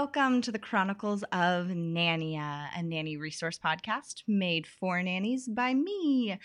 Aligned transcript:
welcome 0.00 0.40
to 0.40 0.50
the 0.50 0.58
Chronicles 0.58 1.22
of 1.24 1.66
Nania, 1.66 2.68
a 2.74 2.82
nanny 2.82 3.18
resource 3.18 3.58
podcast 3.62 4.22
made 4.26 4.66
for 4.66 5.02
nannies 5.02 5.46
by 5.46 5.74
me, 5.74 6.38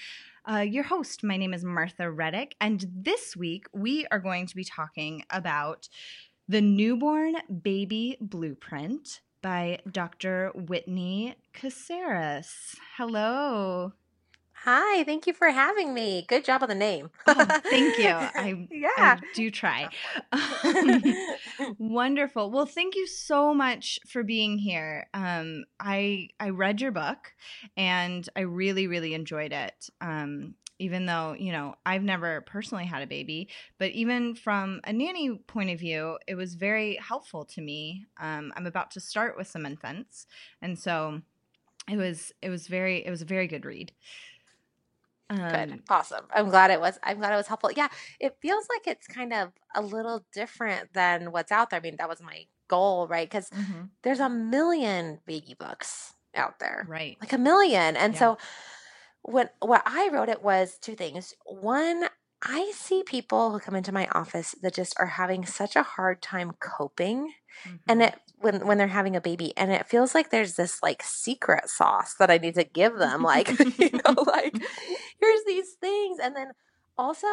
uh, 0.43 0.57
your 0.57 0.83
host. 0.83 1.23
My 1.23 1.37
name 1.37 1.53
is 1.53 1.63
Martha 1.63 2.11
Reddick, 2.11 2.57
and 2.59 2.85
this 2.93 3.33
week 3.33 3.67
we 3.71 4.05
are 4.11 4.19
going 4.19 4.45
to 4.47 4.57
be 4.57 4.65
talking 4.65 5.23
about 5.29 5.87
the 6.49 6.59
Newborn 6.59 7.35
Baby 7.63 8.17
Blueprint 8.19 9.21
by 9.41 9.79
Dr. 9.89 10.51
Whitney 10.53 11.35
Casares. 11.53 12.75
Hello. 12.97 13.93
Hi, 14.65 15.03
thank 15.03 15.27
you 15.27 15.33
for 15.33 15.51
having 15.51 15.93
me. 15.93 16.25
Good 16.27 16.43
job 16.43 16.63
on 16.63 16.69
the 16.69 16.73
name. 16.73 17.11
Oh, 17.27 17.45
thank 17.69 17.99
you. 17.99 18.07
I, 18.09 18.67
yeah. 18.71 18.87
I 18.97 19.19
do 19.35 19.51
try. 19.51 19.89
Um, 20.31 21.03
Wonderful. 21.77 22.49
Well, 22.49 22.65
thank 22.65 22.95
you 22.95 23.05
so 23.05 23.53
much 23.53 23.99
for 24.07 24.23
being 24.23 24.57
here. 24.57 25.05
Um, 25.13 25.65
I 25.79 26.29
I 26.39 26.49
read 26.49 26.81
your 26.81 26.91
book, 26.91 27.33
and 27.77 28.27
I 28.35 28.41
really 28.41 28.87
really 28.87 29.13
enjoyed 29.13 29.53
it. 29.53 29.87
Um, 30.01 30.55
even 30.79 31.05
though 31.05 31.35
you 31.37 31.51
know 31.51 31.75
I've 31.85 32.01
never 32.03 32.41
personally 32.41 32.85
had 32.85 33.03
a 33.03 33.07
baby, 33.07 33.49
but 33.77 33.91
even 33.91 34.33
from 34.33 34.81
a 34.83 34.91
nanny 34.91 35.37
point 35.45 35.69
of 35.69 35.79
view, 35.79 36.17
it 36.27 36.33
was 36.33 36.55
very 36.55 36.97
helpful 37.07 37.45
to 37.45 37.61
me. 37.61 38.07
Um, 38.19 38.51
I'm 38.57 38.65
about 38.65 38.89
to 38.91 38.99
start 38.99 39.37
with 39.37 39.45
some 39.45 39.63
infants, 39.67 40.25
and 40.59 40.79
so 40.79 41.21
it 41.87 41.97
was 41.97 42.31
it 42.41 42.49
was 42.49 42.67
very 42.67 43.05
it 43.05 43.11
was 43.11 43.21
a 43.21 43.25
very 43.25 43.47
good 43.47 43.63
read. 43.65 43.91
Good. 45.47 45.69
Um, 45.69 45.83
Awesome. 45.89 46.25
I'm 46.33 46.49
glad 46.49 46.71
it 46.71 46.79
was 46.79 46.97
I'm 47.03 47.19
glad 47.19 47.33
it 47.33 47.37
was 47.37 47.47
helpful. 47.47 47.71
Yeah, 47.71 47.89
it 48.19 48.37
feels 48.41 48.67
like 48.69 48.87
it's 48.87 49.07
kind 49.07 49.31
of 49.33 49.51
a 49.75 49.81
little 49.81 50.25
different 50.33 50.93
than 50.93 51.31
what's 51.31 51.51
out 51.51 51.69
there. 51.69 51.79
I 51.79 51.83
mean, 51.83 51.97
that 51.97 52.09
was 52.09 52.21
my 52.21 52.45
goal, 52.67 53.07
right? 53.07 53.29
Cuz 53.29 53.51
mhm, 53.51 53.89
there's 54.03 54.19
a 54.19 54.29
million 54.29 55.19
baby 55.27 55.55
books 55.59 56.13
out 56.35 56.59
there. 56.59 56.87
Right. 56.87 57.19
Like 57.21 57.33
a 57.33 57.37
million. 57.37 57.95
And 57.95 58.15
Yeah. 58.15 58.17
so 58.17 58.37
what 59.23 59.55
what 59.61 59.83
I 59.85 60.09
wrote 60.11 60.29
it 60.29 60.43
was 60.43 60.77
two 60.79 60.95
things. 60.95 61.33
One, 61.45 62.05
I 62.43 62.71
see 62.75 63.03
people 63.03 63.51
who 63.51 63.59
come 63.59 63.75
into 63.75 63.91
my 63.91 64.07
office 64.13 64.55
that 64.61 64.73
just 64.75 64.95
are 64.99 65.07
having 65.07 65.45
such 65.45 65.75
a 65.75 65.83
hard 65.83 66.21
time 66.21 66.53
coping 66.61 67.33
and 67.87 68.01
Mhm. 68.01 68.03
it 68.03 68.15
when 68.45 68.65
when 68.67 68.77
they're 68.77 68.87
having 68.87 69.15
a 69.15 69.21
baby 69.21 69.51
and 69.57 69.71
it 69.71 69.87
feels 69.87 70.13
like 70.13 70.29
there's 70.29 70.55
this 70.55 70.81
like 70.83 71.01
secret 71.03 71.67
sauce 71.67 72.13
that 72.19 72.29
i 72.29 72.37
need 72.37 72.53
to 72.53 72.63
give 72.63 72.95
them 72.97 73.23
like 73.23 73.49
you 73.79 73.89
know 73.91 74.23
like 74.27 74.55
here's 75.19 75.43
these 75.45 75.73
things. 75.73 76.19
And 76.19 76.35
then 76.35 76.51
also 76.97 77.27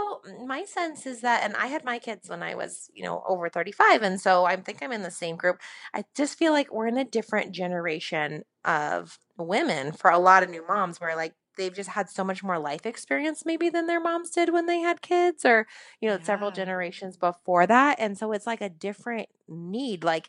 my 0.44 0.64
sense 0.64 1.06
is 1.06 1.20
that 1.20 1.44
and 1.44 1.54
i 1.54 1.68
had 1.68 1.84
my 1.84 1.96
kids 1.96 2.28
when 2.28 2.42
i 2.42 2.52
was 2.52 2.90
you 2.94 3.04
know 3.04 3.22
over 3.28 3.48
35 3.48 4.02
and 4.02 4.20
so 4.20 4.44
i 4.44 4.56
think 4.56 4.82
i'm 4.82 4.90
in 4.90 5.02
the 5.02 5.10
same 5.10 5.36
group. 5.36 5.60
I 5.94 6.04
just 6.16 6.36
feel 6.36 6.52
like 6.52 6.72
we're 6.72 6.88
in 6.88 6.98
a 6.98 7.04
different 7.04 7.52
generation 7.52 8.42
of 8.64 9.20
women 9.38 9.92
for 9.92 10.10
a 10.10 10.18
lot 10.18 10.42
of 10.42 10.50
new 10.50 10.66
moms 10.66 11.00
where 11.00 11.14
like 11.14 11.34
they've 11.56 11.74
just 11.74 11.90
had 11.90 12.08
so 12.08 12.24
much 12.24 12.42
more 12.42 12.58
life 12.58 12.86
experience 12.86 13.44
maybe 13.44 13.68
than 13.68 13.86
their 13.86 14.00
moms 14.00 14.30
did 14.30 14.52
when 14.52 14.66
they 14.66 14.80
had 14.80 15.00
kids 15.02 15.44
or 15.44 15.66
you 16.00 16.08
know 16.08 16.18
several 16.22 16.50
generations 16.50 17.16
before 17.16 17.66
that 17.66 17.96
and 18.00 18.18
so 18.18 18.32
it's 18.32 18.46
like 18.46 18.60
a 18.62 18.68
different 18.68 19.28
need 19.48 20.02
like 20.02 20.28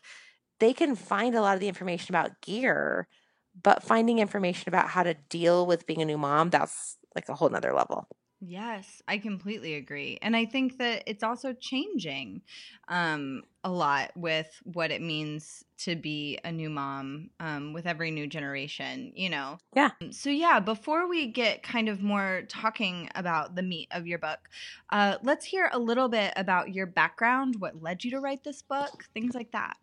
they 0.64 0.72
can 0.74 0.96
find 0.96 1.34
a 1.34 1.42
lot 1.42 1.54
of 1.54 1.60
the 1.60 1.68
information 1.68 2.14
about 2.14 2.40
gear 2.42 3.08
but 3.62 3.82
finding 3.84 4.18
information 4.18 4.68
about 4.68 4.88
how 4.88 5.02
to 5.04 5.14
deal 5.28 5.66
with 5.66 5.86
being 5.86 6.02
a 6.02 6.06
new 6.06 6.18
mom 6.18 6.50
that's 6.50 6.98
like 7.14 7.28
a 7.28 7.34
whole 7.34 7.48
nother 7.50 7.72
level 7.74 8.08
Yes, 8.40 9.00
I 9.08 9.18
completely 9.18 9.74
agree. 9.74 10.18
And 10.20 10.36
I 10.36 10.44
think 10.44 10.76
that 10.78 11.04
it's 11.06 11.22
also 11.22 11.54
changing 11.54 12.42
um, 12.88 13.42
a 13.62 13.70
lot 13.70 14.14
with 14.16 14.60
what 14.64 14.90
it 14.90 15.00
means 15.00 15.64
to 15.78 15.96
be 15.96 16.38
a 16.44 16.52
new 16.52 16.68
mom 16.68 17.30
um, 17.40 17.72
with 17.72 17.86
every 17.86 18.10
new 18.10 18.26
generation, 18.26 19.12
you 19.14 19.30
know? 19.30 19.58
Yeah. 19.74 19.90
So, 20.10 20.28
yeah, 20.28 20.60
before 20.60 21.08
we 21.08 21.28
get 21.28 21.62
kind 21.62 21.88
of 21.88 22.02
more 22.02 22.42
talking 22.48 23.08
about 23.14 23.54
the 23.54 23.62
meat 23.62 23.88
of 23.92 24.06
your 24.06 24.18
book, 24.18 24.50
uh, 24.90 25.16
let's 25.22 25.46
hear 25.46 25.70
a 25.72 25.78
little 25.78 26.10
bit 26.10 26.34
about 26.36 26.74
your 26.74 26.86
background, 26.86 27.56
what 27.60 27.80
led 27.80 28.04
you 28.04 28.10
to 28.10 28.20
write 28.20 28.44
this 28.44 28.60
book, 28.60 29.06
things 29.14 29.34
like 29.34 29.52
that. 29.52 29.78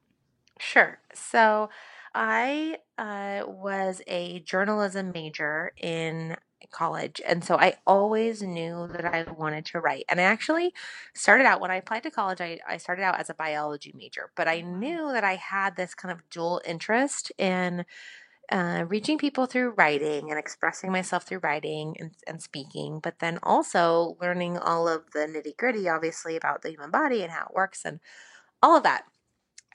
Sure. 0.62 1.00
So 1.14 1.70
I 2.14 2.78
uh, 2.98 3.44
was 3.48 4.02
a 4.08 4.42
journalism 4.42 5.12
major 5.12 5.72
in 5.76 6.38
college. 6.72 7.20
And 7.28 7.44
so 7.44 7.58
I 7.58 7.74
always 7.88 8.44
knew 8.44 8.88
that 8.94 9.04
I 9.04 9.24
wanted 9.32 9.66
to 9.68 9.80
write. 9.80 10.06
And 10.08 10.20
I 10.22 10.24
actually 10.24 10.72
started 11.16 11.46
out, 11.48 11.60
when 11.60 11.72
I 11.72 11.78
applied 11.78 12.04
to 12.04 12.12
college, 12.12 12.40
I, 12.40 12.60
I 12.68 12.78
started 12.78 13.02
out 13.02 13.20
as 13.20 13.30
a 13.32 13.34
biology 13.34 13.92
major, 13.98 14.30
but 14.36 14.48
I 14.48 14.62
knew 14.62 15.12
that 15.12 15.24
I 15.24 15.36
had 15.36 15.76
this 15.76 15.96
kind 15.96 16.12
of 16.12 16.22
dual 16.30 16.62
interest 16.64 17.32
in 17.40 17.84
uh, 18.52 18.86
reaching 18.88 19.18
people 19.18 19.48
through 19.48 19.72
writing 19.72 20.30
and 20.30 20.38
expressing 20.38 20.92
myself 20.92 21.24
through 21.24 21.40
writing 21.40 21.96
and, 22.00 22.12
and 22.28 22.42
speaking, 22.42 23.00
but 23.02 23.20
then 23.20 23.40
also 23.42 24.16
learning 24.22 24.60
all 24.60 24.88
of 24.88 25.12
the 25.12 25.22
nitty 25.22 25.58
gritty, 25.58 25.90
obviously, 25.90 26.36
about 26.36 26.62
the 26.62 26.70
human 26.70 26.92
body 26.92 27.24
and 27.24 27.32
how 27.32 27.48
it 27.50 27.56
works 27.56 27.84
and 27.84 28.00
all 28.62 28.78
of 28.78 28.84
that. 28.84 29.06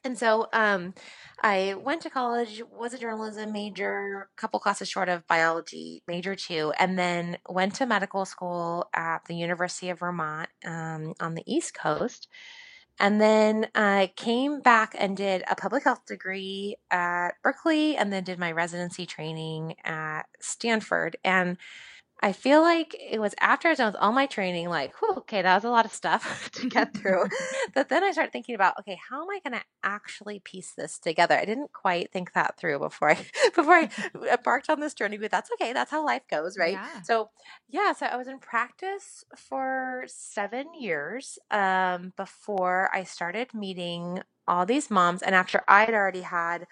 And 0.07 0.17
so 0.17 0.47
um, 0.53 0.95
I 1.43 1.75
went 1.75 2.01
to 2.03 2.11
college, 2.11 2.63
was 2.71 2.95
a 2.95 2.99
journalism 2.99 3.51
major, 3.51 4.29
a 4.33 4.41
couple 4.41 4.61
classes 4.61 4.89
short 4.89 5.09
of 5.09 5.27
biology 5.27 6.05
major 6.07 6.37
too, 6.37 6.73
and 6.79 6.97
then 6.97 7.39
went 7.49 7.75
to 7.77 7.87
medical 7.87 8.25
school 8.25 8.89
at 8.95 9.25
the 9.27 9.35
University 9.35 9.91
of 9.91 9.99
Vermont 9.99 10.49
um, 10.65 11.15
on 11.19 11.35
the 11.35 11.43
East 11.45 11.75
Coast. 11.75 12.29
And 13.01 13.21
then 13.21 13.67
I 13.75 14.13
came 14.15 14.61
back 14.61 14.95
and 14.97 15.17
did 15.17 15.43
a 15.51 15.57
public 15.57 15.83
health 15.83 16.07
degree 16.07 16.77
at 16.89 17.33
Berkeley 17.43 17.97
and 17.97 18.13
then 18.13 18.23
did 18.23 18.39
my 18.39 18.53
residency 18.53 19.07
training 19.07 19.75
at 19.85 20.23
Stanford. 20.41 21.17
And 21.25 21.59
I 22.23 22.33
feel 22.33 22.63
like 22.63 22.97
it 22.99 23.21
was 23.21 23.35
after 23.41 23.69
I 23.69 23.73
was 23.73 23.79
done 23.79 23.93
with 23.93 24.01
all 24.01 24.13
my 24.13 24.27
training, 24.27 24.69
like, 24.71 24.95
whew, 25.01 25.17
okay, 25.19 25.43
that 25.43 25.55
was 25.55 25.65
a 25.65 25.71
lot 25.71 25.85
of 25.85 25.93
stuff 25.93 26.51
to 26.53 26.67
get 26.67 26.95
through. 26.95 27.25
but 27.75 27.89
then 27.91 28.03
I 28.03 28.11
started 28.13 28.33
thinking 28.33 28.55
about, 28.55 28.75
okay, 28.81 28.99
how 29.11 29.21
am 29.23 29.29
I 29.31 29.41
going 29.41 29.61
to 29.61 29.65
actually 29.83 30.41
piece 30.41 30.73
this 30.73 30.99
together? 30.99 31.37
I 31.37 31.45
didn't 31.45 31.73
quite 31.75 32.13
think 32.13 32.33
that 32.33 32.57
through 32.59 32.79
before 32.79 33.11
I 33.11 33.27
before 33.55 33.75
I 33.75 33.91
embarked 34.33 34.71
on 34.71 34.81
this 34.81 34.95
journey, 34.95 35.19
but 35.19 35.31
that's 35.31 35.51
okay. 35.53 35.73
That's 35.75 35.91
how 35.91 36.05
life 36.05 36.23
goes, 36.31 36.57
right? 36.57 36.81
Yeah. 36.81 37.01
So 37.03 37.31
yeah, 37.69 37.93
so 37.93 38.07
I 38.07 38.17
was 38.17 38.29
in 38.29 38.39
practice 38.39 39.25
for 39.37 40.05
seven 40.07 40.75
years 40.79 41.39
um, 41.51 42.13
before 42.17 42.91
I 42.95 43.05
started 43.05 43.53
meeting 43.53 44.21
all 44.49 44.65
these 44.65 44.91
moms, 44.91 45.23
and 45.23 45.35
after 45.35 45.63
I'd 45.69 45.93
already 45.93 46.23
had 46.23 46.67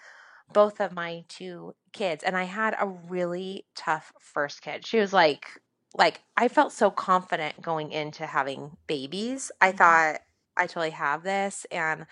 both 0.53 0.79
of 0.79 0.93
my 0.93 1.23
two 1.27 1.73
kids 1.93 2.23
and 2.23 2.37
I 2.37 2.43
had 2.43 2.75
a 2.79 2.87
really 2.87 3.65
tough 3.75 4.13
first 4.19 4.61
kid. 4.61 4.85
She 4.85 4.99
was 4.99 5.13
like 5.13 5.47
like 5.95 6.21
I 6.37 6.47
felt 6.47 6.71
so 6.73 6.91
confident 6.91 7.61
going 7.61 7.91
into 7.91 8.25
having 8.25 8.77
babies. 8.87 9.51
I 9.61 9.71
Mhm. 9.71 9.71
thought 9.71 10.19
I 10.57 10.67
totally 10.67 10.91
have 10.91 11.23
this 11.23 11.65
and 11.71 12.05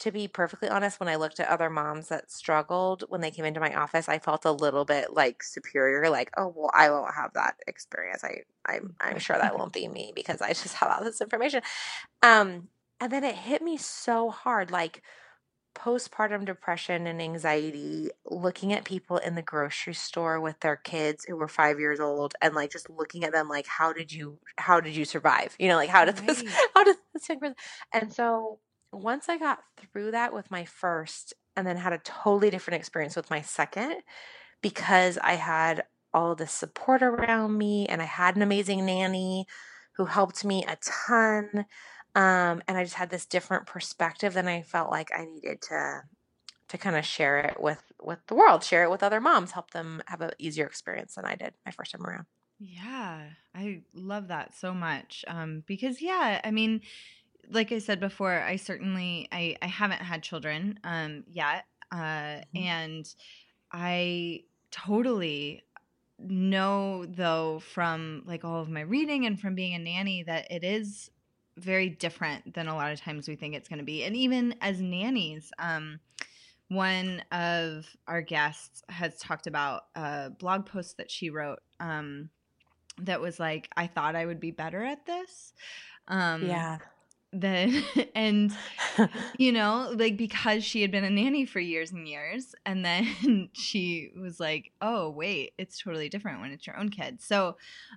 to 0.00 0.12
be 0.12 0.28
perfectly 0.28 0.68
honest, 0.68 1.00
when 1.00 1.08
I 1.08 1.16
looked 1.16 1.40
at 1.40 1.48
other 1.48 1.68
moms 1.70 2.08
that 2.08 2.30
struggled 2.30 3.04
when 3.08 3.20
they 3.20 3.32
came 3.32 3.44
into 3.44 3.60
my 3.60 3.74
office, 3.74 4.08
I 4.08 4.18
felt 4.20 4.44
a 4.44 4.52
little 4.52 4.84
bit 4.84 5.12
like 5.12 5.42
superior, 5.42 6.08
like, 6.08 6.30
oh 6.36 6.52
well, 6.54 6.70
I 6.74 6.90
won't 6.90 7.14
have 7.14 7.32
that 7.34 7.56
experience. 7.66 8.22
I 8.24 8.42
I'm 8.66 8.94
I'm 9.00 9.18
sure 9.18 9.36
that 9.38 9.58
won't 9.58 9.72
be 9.72 9.88
me 9.88 10.12
because 10.14 10.40
I 10.40 10.48
just 10.50 10.74
have 10.74 10.90
all 10.90 11.04
this 11.04 11.20
information. 11.20 11.62
Um, 12.22 12.68
and 13.00 13.12
then 13.12 13.24
it 13.24 13.34
hit 13.36 13.62
me 13.62 13.76
so 13.76 14.30
hard, 14.30 14.70
like 14.70 15.02
postpartum 15.78 16.44
depression 16.44 17.06
and 17.06 17.22
anxiety, 17.22 18.10
looking 18.26 18.72
at 18.72 18.84
people 18.84 19.18
in 19.18 19.34
the 19.34 19.42
grocery 19.42 19.94
store 19.94 20.40
with 20.40 20.58
their 20.60 20.76
kids 20.76 21.24
who 21.24 21.36
were 21.36 21.48
five 21.48 21.78
years 21.78 22.00
old 22.00 22.34
and 22.42 22.54
like 22.54 22.72
just 22.72 22.90
looking 22.90 23.24
at 23.24 23.32
them 23.32 23.48
like, 23.48 23.66
how 23.66 23.92
did 23.92 24.12
you 24.12 24.38
how 24.56 24.80
did 24.80 24.96
you 24.96 25.04
survive? 25.04 25.54
You 25.58 25.68
know, 25.68 25.76
like 25.76 25.90
how 25.90 26.04
did 26.04 26.16
this 26.16 26.42
how 26.74 26.84
did 26.84 26.96
this 27.14 27.28
young 27.28 27.38
person 27.38 27.56
and 27.92 28.12
so 28.12 28.58
once 28.92 29.28
I 29.28 29.38
got 29.38 29.60
through 29.76 30.12
that 30.12 30.32
with 30.32 30.50
my 30.50 30.64
first 30.64 31.34
and 31.56 31.66
then 31.66 31.76
had 31.76 31.92
a 31.92 31.98
totally 31.98 32.50
different 32.50 32.80
experience 32.80 33.16
with 33.16 33.30
my 33.30 33.42
second 33.42 33.96
because 34.62 35.18
I 35.18 35.34
had 35.34 35.84
all 36.14 36.34
this 36.34 36.52
support 36.52 37.02
around 37.02 37.56
me 37.58 37.86
and 37.86 38.00
I 38.00 38.06
had 38.06 38.36
an 38.36 38.42
amazing 38.42 38.86
nanny 38.86 39.46
who 39.96 40.06
helped 40.06 40.44
me 40.44 40.64
a 40.66 40.76
ton. 40.80 41.66
Um, 42.18 42.62
and 42.66 42.76
I 42.76 42.82
just 42.82 42.96
had 42.96 43.10
this 43.10 43.26
different 43.26 43.66
perspective 43.66 44.34
than 44.34 44.48
I 44.48 44.62
felt 44.62 44.90
like 44.90 45.10
I 45.14 45.24
needed 45.24 45.62
to 45.62 46.02
to 46.68 46.78
kind 46.78 46.96
of 46.96 47.06
share 47.06 47.38
it 47.38 47.60
with 47.60 47.92
with 48.02 48.20
the 48.28 48.34
world, 48.34 48.64
share 48.64 48.84
it 48.84 48.90
with 48.90 49.04
other 49.04 49.20
moms, 49.20 49.52
help 49.52 49.70
them 49.70 50.02
have 50.08 50.20
an 50.22 50.32
easier 50.38 50.66
experience 50.66 51.14
than 51.16 51.24
I 51.26 51.36
did 51.36 51.54
my 51.66 51.72
first 51.72 51.92
time 51.92 52.04
around. 52.06 52.26
Yeah, 52.58 53.30
I 53.54 53.82
love 53.94 54.28
that 54.28 54.54
so 54.54 54.74
much. 54.74 55.24
Um, 55.28 55.62
because 55.66 56.02
yeah, 56.02 56.40
I 56.42 56.50
mean, 56.50 56.80
like 57.50 57.72
I 57.72 57.78
said 57.78 58.00
before, 58.00 58.40
I 58.40 58.56
certainly 58.56 59.28
I 59.32 59.56
I 59.62 59.66
haven't 59.66 60.00
had 60.02 60.22
children 60.22 60.80
um 60.84 61.24
yet. 61.28 61.66
Uh 61.92 62.42
and 62.54 63.06
I 63.72 64.44
totally 64.70 65.64
know 66.18 67.06
though 67.06 67.60
from 67.60 68.22
like 68.26 68.44
all 68.44 68.60
of 68.62 68.68
my 68.70 68.82
reading 68.82 69.26
and 69.26 69.40
from 69.40 69.54
being 69.54 69.74
a 69.74 69.78
nanny 69.78 70.24
that 70.24 70.50
it 70.50 70.64
is 70.64 71.10
very 71.58 71.88
different 71.88 72.54
than 72.54 72.68
a 72.68 72.74
lot 72.74 72.92
of 72.92 73.00
times 73.00 73.28
we 73.28 73.36
think 73.36 73.54
it's 73.54 73.68
going 73.68 73.78
to 73.78 73.84
be. 73.84 74.04
And 74.04 74.16
even 74.16 74.54
as 74.60 74.80
nannies, 74.80 75.50
um 75.58 76.00
one 76.68 77.22
of 77.32 77.86
our 78.06 78.20
guests 78.20 78.82
has 78.90 79.18
talked 79.18 79.46
about 79.46 79.84
a 79.94 80.30
blog 80.30 80.66
post 80.66 80.98
that 80.98 81.10
she 81.10 81.30
wrote 81.30 81.60
um 81.80 82.30
that 82.98 83.20
was 83.20 83.38
like 83.40 83.68
I 83.76 83.86
thought 83.86 84.16
I 84.16 84.26
would 84.26 84.40
be 84.40 84.50
better 84.50 84.82
at 84.84 85.06
this. 85.06 85.52
Um 86.08 86.48
Yeah. 86.48 86.78
then 87.32 87.82
and 88.14 88.52
you 89.38 89.52
know 89.52 89.92
like 89.96 90.16
because 90.16 90.64
she 90.64 90.80
had 90.82 90.90
been 90.90 91.04
a 91.04 91.10
nanny 91.10 91.44
for 91.44 91.60
years 91.60 91.92
and 91.92 92.08
years 92.08 92.54
and 92.64 92.84
then 92.84 93.50
she 93.52 94.10
was 94.20 94.40
like 94.40 94.72
oh 94.80 95.10
wait 95.10 95.52
it's 95.58 95.80
totally 95.82 96.08
different 96.08 96.40
when 96.40 96.50
it's 96.52 96.66
your 96.66 96.76
own 96.78 96.88
kid 96.88 97.20
so 97.20 97.56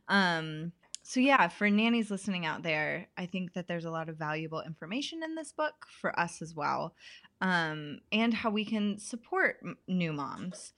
um 0.09 0.71
so 1.03 1.19
yeah 1.19 1.47
for 1.47 1.69
nannies 1.69 2.11
listening 2.11 2.45
out 2.45 2.63
there 2.63 3.07
i 3.17 3.25
think 3.25 3.53
that 3.53 3.67
there's 3.67 3.85
a 3.85 3.91
lot 3.91 4.09
of 4.09 4.17
valuable 4.17 4.61
information 4.61 5.23
in 5.23 5.35
this 5.35 5.51
book 5.51 5.87
for 5.89 6.17
us 6.19 6.41
as 6.41 6.55
well 6.55 6.93
um 7.41 7.99
and 8.11 8.33
how 8.33 8.49
we 8.49 8.65
can 8.65 8.97
support 8.99 9.57
m- 9.63 9.77
new 9.87 10.13
moms. 10.13 10.73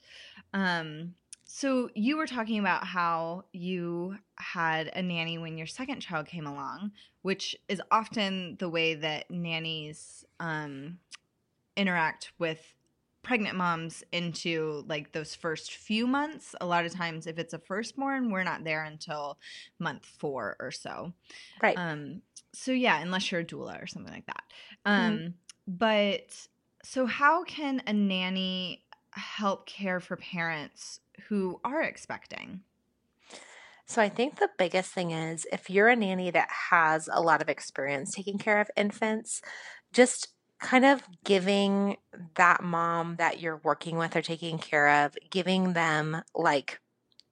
Um 0.54 1.16
so 1.46 1.90
you 1.94 2.18
were 2.18 2.26
talking 2.26 2.58
about 2.58 2.86
how 2.86 3.44
you 3.52 4.16
had 4.38 4.88
a 4.96 5.02
nanny 5.02 5.38
when 5.38 5.58
your 5.58 5.68
second 5.68 6.00
child 6.00 6.26
came 6.26 6.48
along 6.48 6.92
which 7.24 7.56
is 7.68 7.82
often 7.90 8.58
the 8.60 8.70
way 8.70 8.94
that 8.94 9.32
nannies 9.32 10.24
um, 10.40 11.00
interact 11.76 12.32
with 12.38 12.62
pregnant 13.24 13.56
moms 13.58 14.04
into 14.12 14.84
like 14.88 15.12
those 15.12 15.36
first 15.36 15.74
few 15.74 16.06
months. 16.08 16.56
A 16.62 16.66
lot 16.66 16.86
of 16.86 16.94
times, 16.94 17.28
if 17.28 17.40
it's 17.40 17.54
a 17.54 17.60
firstborn, 17.60 18.32
we're 18.32 18.44
not 18.44 18.64
there 18.64 18.84
until 18.84 19.40
month 19.80 20.06
four 20.06 20.56
or 20.60 20.72
so. 20.72 21.14
Right. 21.62 21.78
Um, 21.78 22.22
so 22.54 22.72
yeah, 22.72 23.02
unless 23.02 23.32
you're 23.32 23.42
a 23.42 23.46
doula 23.46 23.82
or 23.82 23.88
something 23.88 24.14
like 24.14 24.28
that. 24.28 24.44
Um, 24.86 25.36
But 25.68 26.48
so, 26.84 27.06
how 27.06 27.44
can 27.46 27.82
a 27.88 27.94
nanny 27.94 28.86
help 29.12 29.66
care 29.66 30.00
for 30.00 30.18
parents 30.18 31.00
who 31.28 31.62
are 31.64 31.82
expecting? 31.82 32.64
So 33.86 34.02
I 34.02 34.10
think 34.10 34.38
the 34.38 34.50
biggest 34.58 34.94
thing 34.94 35.12
is 35.12 35.46
if 35.52 35.70
you're 35.70 35.90
a 35.90 35.96
nanny 35.96 36.32
that 36.32 36.50
has 36.70 37.10
a 37.12 37.22
lot 37.22 37.42
of 37.42 37.50
experience 37.50 38.14
taking 38.14 38.38
care 38.38 38.62
of 38.62 38.72
infants, 38.78 39.42
just 39.92 40.33
kind 40.64 40.86
of 40.86 41.04
giving 41.24 41.98
that 42.36 42.64
mom 42.64 43.18
that 43.18 43.40
you're 43.40 43.62
working 43.64 43.98
with 43.98 44.16
or 44.16 44.22
taking 44.22 44.58
care 44.58 45.06
of, 45.06 45.16
giving 45.30 45.74
them 45.74 46.24
like 46.34 46.80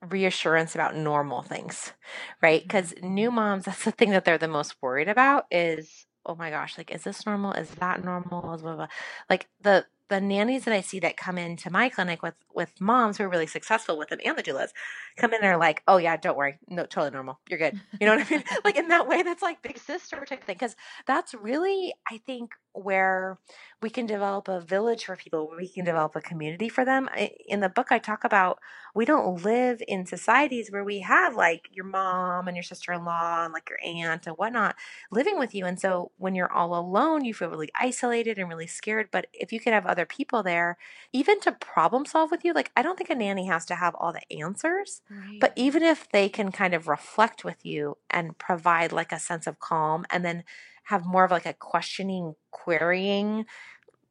reassurance 0.07 0.75
about 0.75 0.95
normal 0.95 1.42
things, 1.42 1.94
right? 2.42 2.62
Mm-hmm. 2.62 2.68
Because 2.68 2.94
new 3.01 3.31
moms, 3.31 3.66
that's 3.66 3.86
the 3.86 3.92
thing 3.92 4.12
that 4.12 4.25
they're 4.25 4.38
the 4.38 4.48
most 4.48 4.75
worried 4.81 5.07
about 5.07 5.45
is, 5.50 6.06
oh 6.25 6.36
my 6.36 6.50
gosh, 6.51 6.78
like, 6.78 6.92
is 6.92 7.04
this 7.04 7.25
normal? 7.25 7.54
Is 7.54 7.69
that 7.72 8.04
normal? 8.04 8.42
Blah, 8.42 8.57
blah, 8.57 8.75
blah. 8.75 8.88
Like 9.30 9.48
the 9.62 9.86
the 10.10 10.19
nannies 10.19 10.66
that 10.66 10.74
I 10.74 10.81
see 10.81 11.00
that 11.00 11.16
come 11.16 11.38
into 11.38 11.72
my 11.72 11.88
clinic 11.88 12.22
with 12.22 12.33
with 12.54 12.81
moms 12.81 13.18
who 13.18 13.24
are 13.24 13.30
really 13.30 13.48
successful 13.48 13.98
with 13.98 14.10
them 14.10 14.19
and 14.25 14.38
the 14.38 14.44
doulas 14.44 14.72
come 15.16 15.31
in 15.33 15.42
and 15.42 15.48
are 15.48 15.57
like, 15.57 15.83
oh 15.88 15.95
yeah, 15.95 16.18
don't 16.18 16.36
worry, 16.36 16.60
no, 16.68 16.83
totally 16.86 17.12
normal, 17.12 17.39
you're 17.48 17.57
good. 17.57 17.80
You 17.98 18.07
know 18.07 18.18
what 18.18 18.28
I 18.28 18.30
mean? 18.30 18.44
like 18.66 18.75
in 18.75 18.89
that 18.89 19.07
way, 19.07 19.24
that's 19.24 19.42
like 19.42 19.62
big 19.62 19.78
sister 19.78 20.18
type 20.25 20.44
thing 20.44 20.57
because 20.60 20.75
that's 21.07 21.33
really 21.33 21.94
I 22.12 22.18
think 22.18 22.51
where 22.73 23.38
we 23.81 23.89
can 23.89 24.06
develop 24.06 24.47
a 24.47 24.62
village 24.62 25.06
for 25.06 25.15
people, 25.15 25.47
where 25.47 25.57
we 25.57 25.68
can 25.68 25.83
develop 25.83 26.15
a 26.15 26.21
community 26.21 26.69
for 26.69 26.85
them. 26.85 27.09
I, 27.12 27.31
in 27.47 27.59
the 27.59 27.69
book, 27.69 27.88
I 27.91 28.00
talk 28.00 28.23
about 28.23 28.59
we 28.94 29.06
don't 29.06 29.44
live 29.44 29.81
in 29.88 30.06
societies 30.06 30.69
where 30.71 30.83
we 30.83 31.00
have 31.00 31.35
like 31.35 31.68
your 31.71 31.85
mom 31.85 32.47
and 32.47 32.56
your 32.56 32.63
sister 32.63 32.91
in 32.94 33.06
law 33.06 33.44
and 33.44 33.53
like 33.53 33.69
your 33.69 33.79
aunt 33.83 34.27
and 34.27 34.35
whatnot 34.38 34.75
living 35.12 35.39
with 35.39 35.56
you. 35.56 35.65
And 35.65 35.79
so 35.79 36.12
when 36.18 36.35
you're 36.35 36.51
all 36.51 36.77
alone, 36.77 37.25
you 37.25 37.33
feel 37.33 37.50
really 37.50 37.69
isolated 37.79 38.38
and 38.38 38.50
really 38.50 38.68
scared. 38.68 39.09
But 39.12 39.27
if 39.33 39.51
you 39.51 39.59
can 39.59 39.73
have 39.73 39.85
other 39.85 40.06
people 40.06 40.44
there, 40.44 40.77
even 41.13 41.39
to 41.41 41.51
problem 41.53 42.06
solve 42.06 42.31
with 42.31 42.44
you, 42.45 42.53
like 42.53 42.71
I 42.75 42.81
don't 42.81 42.97
think 42.97 43.09
a 43.09 43.15
nanny 43.15 43.47
has 43.47 43.65
to 43.68 43.75
have 43.75 43.95
all 43.95 44.13
the 44.13 44.38
answers, 44.39 45.01
but 45.39 45.53
even 45.56 45.83
if 45.83 46.09
they 46.12 46.29
can 46.29 46.51
kind 46.51 46.73
of 46.73 46.88
reflect 46.88 47.44
with 47.44 47.65
you 47.65 47.97
and 48.09 48.38
provide 48.38 48.91
like 48.91 49.12
a 49.12 49.19
sense 49.19 49.47
of 49.47 49.59
calm 49.59 50.06
and 50.09 50.23
then 50.25 50.44
have 50.85 51.06
more 51.06 51.25
of 51.25 51.31
like 51.31 51.45
a 51.45 51.53
questioning, 51.53 52.35
querying 52.63 53.45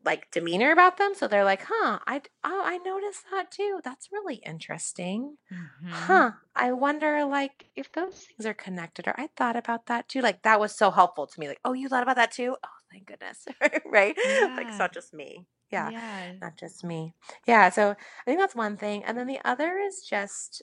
like 0.05 0.31
demeanor 0.31 0.73
about 0.73 0.97
them. 0.97 1.15
So 1.15 1.29
they're 1.29 1.45
like, 1.45 1.63
huh, 1.67 1.99
I, 2.07 2.23
oh, 2.45 2.63
I 2.65 2.79
noticed 2.79 3.25
that 3.31 3.51
too. 3.51 3.81
That's 3.85 4.11
really 4.13 4.37
interesting. 4.37 5.37
Mhm. 5.51 6.25
Huh. 6.25 6.33
I 6.55 6.73
wonder 6.73 7.25
like 7.25 7.71
if 7.77 7.93
those 7.93 8.25
things 8.27 8.47
are 8.47 8.55
connected 8.55 9.09
or 9.09 9.15
I 9.21 9.29
thought 9.37 9.57
about 9.57 9.87
that 9.87 10.09
too. 10.09 10.21
Like 10.23 10.43
that 10.43 10.61
was 10.61 10.75
so 10.75 10.91
helpful 10.91 11.27
to 11.27 11.41
me. 11.41 11.49
Like, 11.49 11.61
oh, 11.65 11.73
you 11.73 11.89
thought 11.89 12.03
about 12.03 12.17
that 12.17 12.33
too? 12.33 12.57
Oh, 12.65 12.69
thank 12.93 13.07
goodness. 13.07 13.47
right? 13.87 14.17
Like 14.57 14.69
it's 14.69 14.79
not 14.79 14.95
just 14.95 15.13
me. 15.13 15.47
Yeah. 15.71 15.91
Yeah. 15.91 16.39
Not 16.41 16.57
just 16.59 16.85
me. 16.85 17.15
Yeah. 17.47 17.69
So 17.71 17.91
I 17.91 18.25
think 18.25 18.41
that's 18.41 18.55
one 18.55 18.77
thing. 18.77 19.05
And 19.05 19.19
then 19.19 19.27
the 19.27 19.41
other 19.45 19.79
is 19.79 20.03
just 20.09 20.63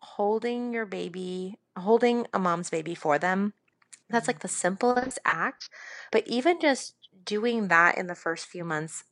holding 0.00 0.72
your 0.72 0.86
baby, 0.86 1.58
holding 1.76 2.26
a 2.32 2.38
mom's 2.38 2.70
baby 2.70 2.94
for 2.94 3.18
them. 3.18 3.54
That's 4.10 4.28
like 4.28 4.40
the 4.40 4.48
simplest 4.48 5.18
act. 5.26 5.70
But 6.12 6.28
even 6.28 6.60
just 6.60 6.96
doing 7.24 7.68
that 7.68 7.98
in 7.98 8.06
the 8.06 8.14
first 8.14 8.46
few 8.46 8.64
months 8.64 9.04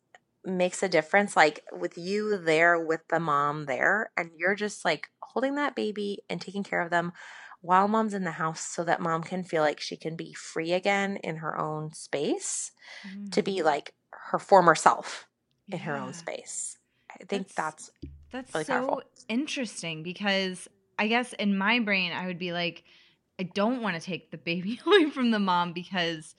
makes 0.44 0.82
a 0.82 0.88
difference. 0.88 1.36
Like 1.36 1.64
with 1.72 1.98
you 1.98 2.38
there 2.38 2.78
with 2.78 3.06
the 3.08 3.20
mom 3.20 3.66
there, 3.66 4.10
and 4.16 4.30
you're 4.36 4.54
just 4.54 4.84
like 4.84 5.08
holding 5.20 5.56
that 5.56 5.75
baby 5.76 6.20
and 6.30 6.40
taking 6.40 6.62
care 6.62 6.80
of 6.80 6.90
them 6.90 7.12
while 7.60 7.88
mom's 7.88 8.14
in 8.14 8.25
the 8.25 8.30
house 8.30 8.60
so 8.60 8.84
that 8.84 9.00
mom 9.00 9.22
can 9.22 9.42
feel 9.42 9.62
like 9.62 9.80
she 9.80 9.96
can 9.96 10.16
be 10.16 10.32
free 10.34 10.72
again 10.72 11.16
in 11.16 11.36
her 11.36 11.58
own 11.58 11.92
space 11.92 12.70
to 13.32 13.42
be 13.42 13.56
mm. 13.56 13.64
like 13.64 13.92
her 14.10 14.38
former 14.38 14.75
self 14.75 15.26
in 15.68 15.78
her 15.80 15.96
own 15.96 16.12
space. 16.12 16.78
I 17.10 17.25
think 17.25 17.48
That's- 17.54 17.54
that's 17.54 17.90
That's 18.30 18.54
really 18.54 18.64
so 18.64 18.72
powerful. 18.72 19.02
interesting 19.28 20.02
because 20.02 20.68
I 20.98 21.08
guess 21.08 21.32
in 21.32 21.58
my 21.58 21.80
brain 21.80 22.12
I 22.12 22.26
would 22.26 22.38
be 22.38 22.52
like, 22.52 22.84
I 23.38 23.42
don't 23.42 23.82
want 23.82 23.96
to 23.96 24.00
take 24.00 24.30
the 24.30 24.38
baby 24.38 24.80
away 24.86 25.10
from 25.10 25.30
the 25.30 25.38
mom 25.38 25.72
because 25.72 26.34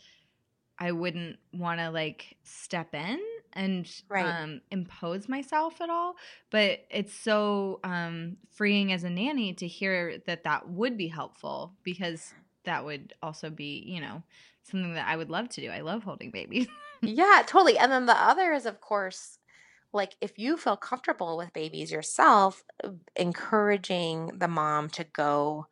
I 0.80 0.92
wouldn't 0.92 1.40
want 1.54 1.80
to 1.80 1.90
like 1.90 2.38
step 2.44 2.94
in 2.94 3.20
and 3.54 3.90
Right. 4.10 4.38
um, 4.42 4.62
impose 4.72 5.28
myself 5.28 5.82
at 5.82 5.90
all. 5.90 6.16
But 6.52 6.86
it's 6.92 7.14
so 7.14 7.80
um, 7.84 8.38
freeing 8.52 8.92
as 8.92 9.04
a 9.04 9.10
nanny 9.10 9.54
to 9.56 9.68
hear 9.68 10.20
that 10.28 10.44
that 10.44 10.70
would 10.70 10.98
be 10.98 11.08
helpful 11.08 11.78
because 11.84 12.34
that 12.66 12.86
would 12.86 13.14
also 13.22 13.50
be, 13.50 13.84
you 13.88 14.02
know, 14.02 14.24
something 14.64 14.94
that 14.94 15.08
I 15.08 15.16
would 15.16 15.30
love 15.30 15.50
to 15.50 15.62
do. 15.62 15.70
I 15.70 15.82
love 15.82 16.04
holding 16.04 16.32
babies. 16.32 16.68
Yeah, 17.06 17.44
totally. 17.46 17.78
And 17.78 17.92
then 17.92 18.06
the 18.06 18.14
other 18.20 18.54
is, 18.54 18.66
of 18.66 18.82
course, 18.82 19.40
like 19.94 20.16
if 20.22 20.38
you 20.40 20.58
feel 20.58 20.78
comfortable 20.78 21.38
with 21.38 21.54
babies 21.54 21.92
yourself, 21.92 22.64
uh, 22.84 22.92
encouraging 23.16 24.40
the 24.40 24.48
mom 24.48 24.90
to 24.92 25.04
go 25.06 25.68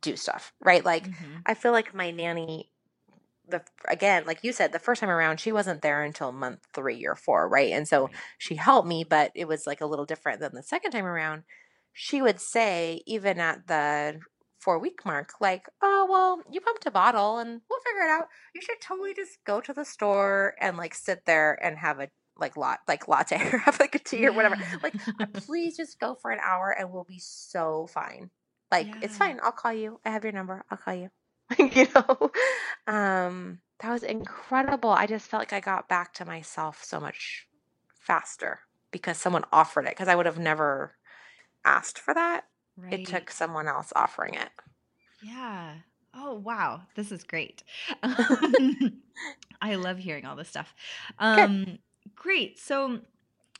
do 0.00 0.16
stuff, 0.16 0.54
right? 0.60 0.84
Like 0.84 1.10
Mhm. 1.10 1.44
I 1.46 1.54
feel 1.54 1.72
like 1.72 1.94
my 1.94 2.12
nanny 2.12 2.72
the 3.48 3.62
again, 3.88 4.24
like 4.26 4.42
you 4.42 4.52
said, 4.52 4.72
the 4.72 4.78
first 4.78 5.00
time 5.00 5.10
around, 5.10 5.40
she 5.40 5.52
wasn't 5.52 5.82
there 5.82 6.02
until 6.02 6.32
month 6.32 6.60
three 6.72 7.04
or 7.06 7.14
four, 7.14 7.48
right? 7.48 7.72
And 7.72 7.86
so 7.86 8.06
mm-hmm. 8.06 8.14
she 8.38 8.56
helped 8.56 8.88
me, 8.88 9.04
but 9.04 9.32
it 9.34 9.46
was 9.46 9.66
like 9.66 9.80
a 9.80 9.86
little 9.86 10.04
different 10.04 10.40
than 10.40 10.54
the 10.54 10.62
second 10.62 10.92
time 10.92 11.06
around. 11.06 11.42
She 11.92 12.22
would 12.22 12.40
say, 12.40 13.02
even 13.06 13.38
at 13.38 13.66
the 13.68 14.20
four 14.58 14.78
week 14.78 15.04
mark, 15.04 15.34
like, 15.40 15.66
oh, 15.82 16.06
well, 16.10 16.42
you 16.50 16.60
pumped 16.60 16.86
a 16.86 16.90
bottle 16.90 17.38
and 17.38 17.60
we'll 17.68 17.80
figure 17.80 18.02
it 18.02 18.10
out. 18.10 18.28
You 18.54 18.62
should 18.62 18.80
totally 18.80 19.14
just 19.14 19.38
go 19.44 19.60
to 19.60 19.72
the 19.72 19.84
store 19.84 20.54
and 20.60 20.76
like 20.76 20.94
sit 20.94 21.26
there 21.26 21.58
and 21.62 21.78
have 21.78 22.00
a 22.00 22.08
like 22.36 22.56
lot 22.56 22.80
like 22.88 23.06
latte 23.06 23.36
or 23.52 23.58
have 23.58 23.78
like 23.78 23.94
a 23.94 23.98
tea 23.98 24.26
or 24.26 24.32
whatever. 24.32 24.56
Like, 24.82 24.94
please 25.34 25.76
just 25.76 26.00
go 26.00 26.14
for 26.14 26.30
an 26.30 26.40
hour 26.42 26.74
and 26.76 26.90
we'll 26.90 27.04
be 27.04 27.20
so 27.20 27.86
fine. 27.92 28.30
Like, 28.70 28.88
it's 29.02 29.16
fine. 29.16 29.38
I'll 29.42 29.52
call 29.52 29.72
you. 29.72 30.00
I 30.04 30.10
have 30.10 30.24
your 30.24 30.32
number. 30.32 30.64
I'll 30.68 30.78
call 30.78 30.94
you. 30.94 31.10
you 31.58 31.86
know, 31.94 32.30
um, 32.86 33.58
that 33.80 33.90
was 33.90 34.02
incredible. 34.02 34.90
I 34.90 35.06
just 35.06 35.26
felt 35.26 35.40
like 35.42 35.52
I 35.52 35.60
got 35.60 35.88
back 35.88 36.14
to 36.14 36.24
myself 36.24 36.82
so 36.82 37.00
much 37.00 37.46
faster 38.00 38.60
because 38.90 39.18
someone 39.18 39.44
offered 39.52 39.86
it. 39.86 39.90
Because 39.90 40.08
I 40.08 40.14
would 40.14 40.26
have 40.26 40.38
never 40.38 40.94
asked 41.64 41.98
for 41.98 42.14
that. 42.14 42.44
Right. 42.76 42.94
It 42.94 43.06
took 43.06 43.30
someone 43.30 43.68
else 43.68 43.92
offering 43.94 44.34
it. 44.34 44.48
Yeah. 45.22 45.74
Oh, 46.14 46.34
wow. 46.34 46.82
This 46.94 47.10
is 47.10 47.24
great. 47.24 47.62
I 48.02 49.74
love 49.76 49.98
hearing 49.98 50.24
all 50.24 50.36
this 50.36 50.48
stuff. 50.48 50.74
Um, 51.18 51.78
great. 52.14 52.58
So, 52.58 53.00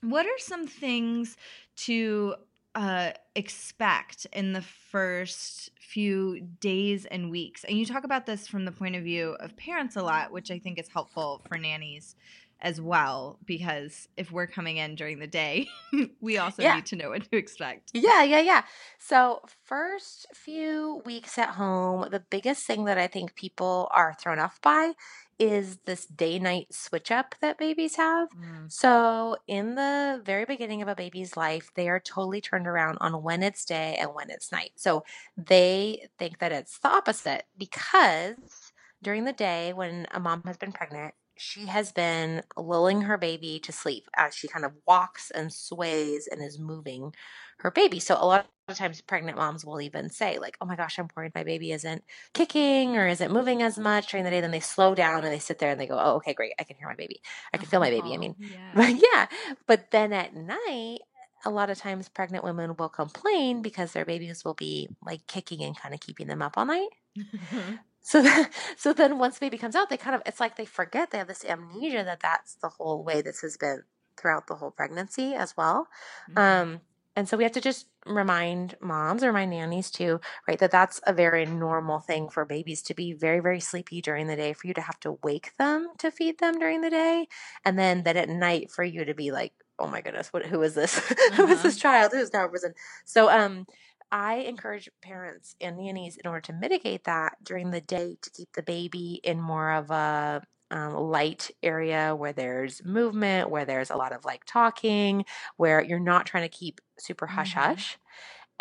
what 0.02 0.26
are 0.26 0.38
some 0.38 0.66
things 0.66 1.36
to 1.76 2.34
uh, 2.74 3.12
expect 3.34 4.26
in 4.32 4.52
the 4.52 4.62
first 4.62 5.70
few 5.94 6.40
days 6.58 7.06
and 7.06 7.30
weeks? 7.30 7.62
And 7.62 7.78
you 7.78 7.86
talk 7.86 8.02
about 8.02 8.26
this 8.26 8.48
from 8.48 8.64
the 8.64 8.72
point 8.72 8.96
of 8.96 9.04
view 9.04 9.36
of 9.38 9.56
parents 9.56 9.94
a 9.94 10.02
lot, 10.02 10.32
which 10.32 10.50
I 10.50 10.58
think 10.58 10.80
is 10.80 10.88
helpful 10.88 11.40
for 11.48 11.56
nannies 11.56 12.16
as 12.60 12.80
well, 12.80 13.38
because 13.44 14.08
if 14.16 14.30
we're 14.32 14.46
coming 14.46 14.76
in 14.78 14.94
during 14.94 15.18
the 15.18 15.26
day, 15.26 15.68
we 16.20 16.38
also 16.38 16.62
Yeah. 16.62 16.74
need 16.74 16.86
to 16.86 16.96
know 16.96 17.10
what 17.10 17.30
to 17.30 17.36
expect. 17.36 17.94
Yeah, 17.96 18.24
yeah, 18.24 18.40
yeah. 18.40 18.64
So, 18.98 19.40
first 19.64 20.26
few 20.34 21.00
weeks 21.04 21.38
at 21.38 21.50
home, 21.50 22.08
the 22.10 22.18
biggest 22.18 22.66
thing 22.66 22.86
that 22.86 22.98
I 22.98 23.06
think 23.06 23.36
people 23.36 23.88
are 23.92 24.14
thrown 24.14 24.40
off 24.40 24.60
by 24.62 24.94
is 25.38 25.78
this 25.86 26.04
day 26.06 26.40
night 26.40 26.74
switch 26.74 27.12
up 27.12 27.36
that 27.40 27.56
babies 27.56 27.94
have. 27.94 28.28
Mm. 28.34 28.68
So, 28.68 29.36
in 29.46 29.76
the 29.76 30.20
very 30.24 30.44
beginning 30.44 30.82
of 30.82 30.88
a 30.88 30.96
baby's 30.96 31.36
life, 31.36 31.70
they 31.76 31.88
are 31.88 32.00
totally 32.00 32.40
turned 32.40 32.66
around 32.66 32.98
on 33.00 33.22
when 33.22 33.44
it's 33.44 33.64
day 33.64 33.94
and 34.00 34.12
when 34.12 34.28
it's 34.28 34.50
night. 34.50 34.72
So, 34.74 35.04
they 35.36 36.08
think 36.18 36.40
that 36.40 36.50
it's 36.50 36.80
the 36.80 36.88
opposite 36.88 37.44
because 37.56 38.72
during 39.02 39.24
the 39.24 39.32
day, 39.32 39.72
when 39.72 40.06
a 40.10 40.18
mom 40.18 40.42
has 40.46 40.56
been 40.56 40.72
pregnant, 40.72 41.14
she 41.36 41.66
has 41.66 41.92
been 41.92 42.42
lulling 42.56 43.02
her 43.02 43.18
baby 43.18 43.58
to 43.60 43.72
sleep 43.72 44.08
as 44.16 44.34
she 44.34 44.48
kind 44.48 44.64
of 44.64 44.72
walks 44.86 45.30
and 45.30 45.52
sways 45.52 46.26
and 46.26 46.42
is 46.42 46.58
moving 46.58 47.12
her 47.58 47.70
baby. 47.70 47.98
So, 47.98 48.14
a 48.14 48.26
lot 48.26 48.46
of 48.68 48.76
times, 48.76 49.00
pregnant 49.00 49.36
moms 49.36 49.64
will 49.64 49.80
even 49.80 50.10
say, 50.10 50.38
like, 50.38 50.56
oh 50.60 50.66
my 50.66 50.76
gosh, 50.76 50.98
I'm 50.98 51.08
worried 51.16 51.32
my 51.34 51.44
baby 51.44 51.72
isn't 51.72 52.04
kicking 52.32 52.96
or 52.96 53.06
isn't 53.06 53.32
moving 53.32 53.62
as 53.62 53.78
much 53.78 54.10
during 54.10 54.24
the 54.24 54.30
day. 54.30 54.40
Then 54.40 54.50
they 54.50 54.60
slow 54.60 54.94
down 54.94 55.24
and 55.24 55.32
they 55.32 55.38
sit 55.38 55.58
there 55.58 55.70
and 55.70 55.80
they 55.80 55.86
go, 55.86 55.98
oh, 56.00 56.16
okay, 56.16 56.34
great. 56.34 56.54
I 56.58 56.64
can 56.64 56.76
hear 56.76 56.88
my 56.88 56.94
baby. 56.94 57.20
I 57.52 57.58
can 57.58 57.68
feel 57.68 57.80
my 57.80 57.90
baby. 57.90 58.14
I 58.14 58.18
mean, 58.18 58.36
yeah. 58.38 58.72
but 58.74 58.90
yeah, 58.90 59.26
but 59.66 59.90
then 59.90 60.12
at 60.12 60.34
night, 60.34 61.00
a 61.44 61.50
lot 61.50 61.70
of 61.70 61.78
times 61.78 62.08
pregnant 62.08 62.44
women 62.44 62.74
will 62.78 62.88
complain 62.88 63.60
because 63.62 63.92
their 63.92 64.04
babies 64.04 64.44
will 64.44 64.54
be 64.54 64.88
like 65.04 65.26
kicking 65.26 65.62
and 65.62 65.76
kind 65.76 65.94
of 65.94 66.00
keeping 66.00 66.26
them 66.26 66.42
up 66.42 66.56
all 66.56 66.66
night. 66.66 66.88
Uh-huh. 67.34 67.76
So 68.04 68.22
then, 68.22 68.48
so 68.76 68.92
then 68.92 69.18
once 69.18 69.38
baby 69.40 69.58
comes 69.58 69.74
out, 69.74 69.88
they 69.90 69.96
kind 69.96 70.14
of 70.14 70.22
it's 70.26 70.40
like 70.40 70.56
they 70.56 70.66
forget 70.66 71.10
they 71.10 71.18
have 71.18 71.26
this 71.28 71.44
amnesia 71.44 72.04
that 72.04 72.20
that's 72.20 72.54
the 72.56 72.68
whole 72.68 73.02
way 73.02 73.22
this 73.22 73.40
has 73.40 73.56
been 73.56 73.82
throughout 74.16 74.46
the 74.46 74.54
whole 74.56 74.70
pregnancy 74.70 75.34
as 75.34 75.56
well. 75.56 75.88
Mm-hmm. 76.30 76.38
Um, 76.38 76.80
and 77.16 77.28
so 77.28 77.36
we 77.36 77.44
have 77.44 77.52
to 77.52 77.60
just 77.60 77.86
remind 78.06 78.76
moms 78.80 79.22
or 79.24 79.32
my 79.32 79.44
nannies 79.44 79.90
too, 79.90 80.20
right, 80.48 80.58
that 80.58 80.70
that's 80.72 81.00
a 81.06 81.12
very 81.12 81.46
normal 81.46 82.00
thing 82.00 82.28
for 82.28 82.44
babies 82.44 82.82
to 82.82 82.94
be 82.94 83.12
very, 83.12 83.40
very 83.40 83.60
sleepy 83.60 84.02
during 84.02 84.26
the 84.26 84.36
day, 84.36 84.52
for 84.52 84.66
you 84.66 84.74
to 84.74 84.80
have 84.80 85.00
to 85.00 85.18
wake 85.22 85.52
them 85.58 85.88
to 85.98 86.10
feed 86.10 86.38
them 86.38 86.58
during 86.58 86.80
the 86.82 86.90
day, 86.90 87.28
and 87.64 87.78
then 87.78 88.02
that 88.04 88.16
at 88.16 88.28
night 88.28 88.70
for 88.70 88.84
you 88.84 89.04
to 89.04 89.14
be 89.14 89.30
like, 89.32 89.52
oh 89.78 89.86
my 89.88 90.00
goodness, 90.00 90.32
what, 90.32 90.46
who 90.46 90.60
is 90.62 90.74
this? 90.74 90.98
who 91.34 91.46
is 91.48 91.60
Uh-huh. 91.60 91.62
this 91.62 91.76
child? 91.78 92.12
Who 92.12 92.18
is 92.18 92.32
now 92.32 92.46
risen? 92.48 92.74
So, 93.04 93.30
um, 93.30 93.66
I 94.14 94.36
encourage 94.36 94.88
parents 95.02 95.56
and 95.60 95.76
nannies 95.76 96.16
in 96.16 96.28
order 96.28 96.40
to 96.42 96.52
mitigate 96.52 97.04
that 97.04 97.36
during 97.42 97.72
the 97.72 97.80
day 97.80 98.16
to 98.22 98.30
keep 98.30 98.52
the 98.54 98.62
baby 98.62 99.20
in 99.24 99.40
more 99.40 99.72
of 99.72 99.90
a 99.90 100.42
um, 100.70 100.94
light 100.94 101.50
area 101.64 102.14
where 102.14 102.32
there's 102.32 102.84
movement, 102.84 103.50
where 103.50 103.64
there's 103.64 103.90
a 103.90 103.96
lot 103.96 104.12
of 104.12 104.24
like 104.24 104.44
talking, 104.46 105.24
where 105.56 105.82
you're 105.82 105.98
not 105.98 106.26
trying 106.26 106.44
to 106.48 106.56
keep 106.56 106.80
super 106.98 107.26
hush 107.26 107.54
hush. 107.54 107.98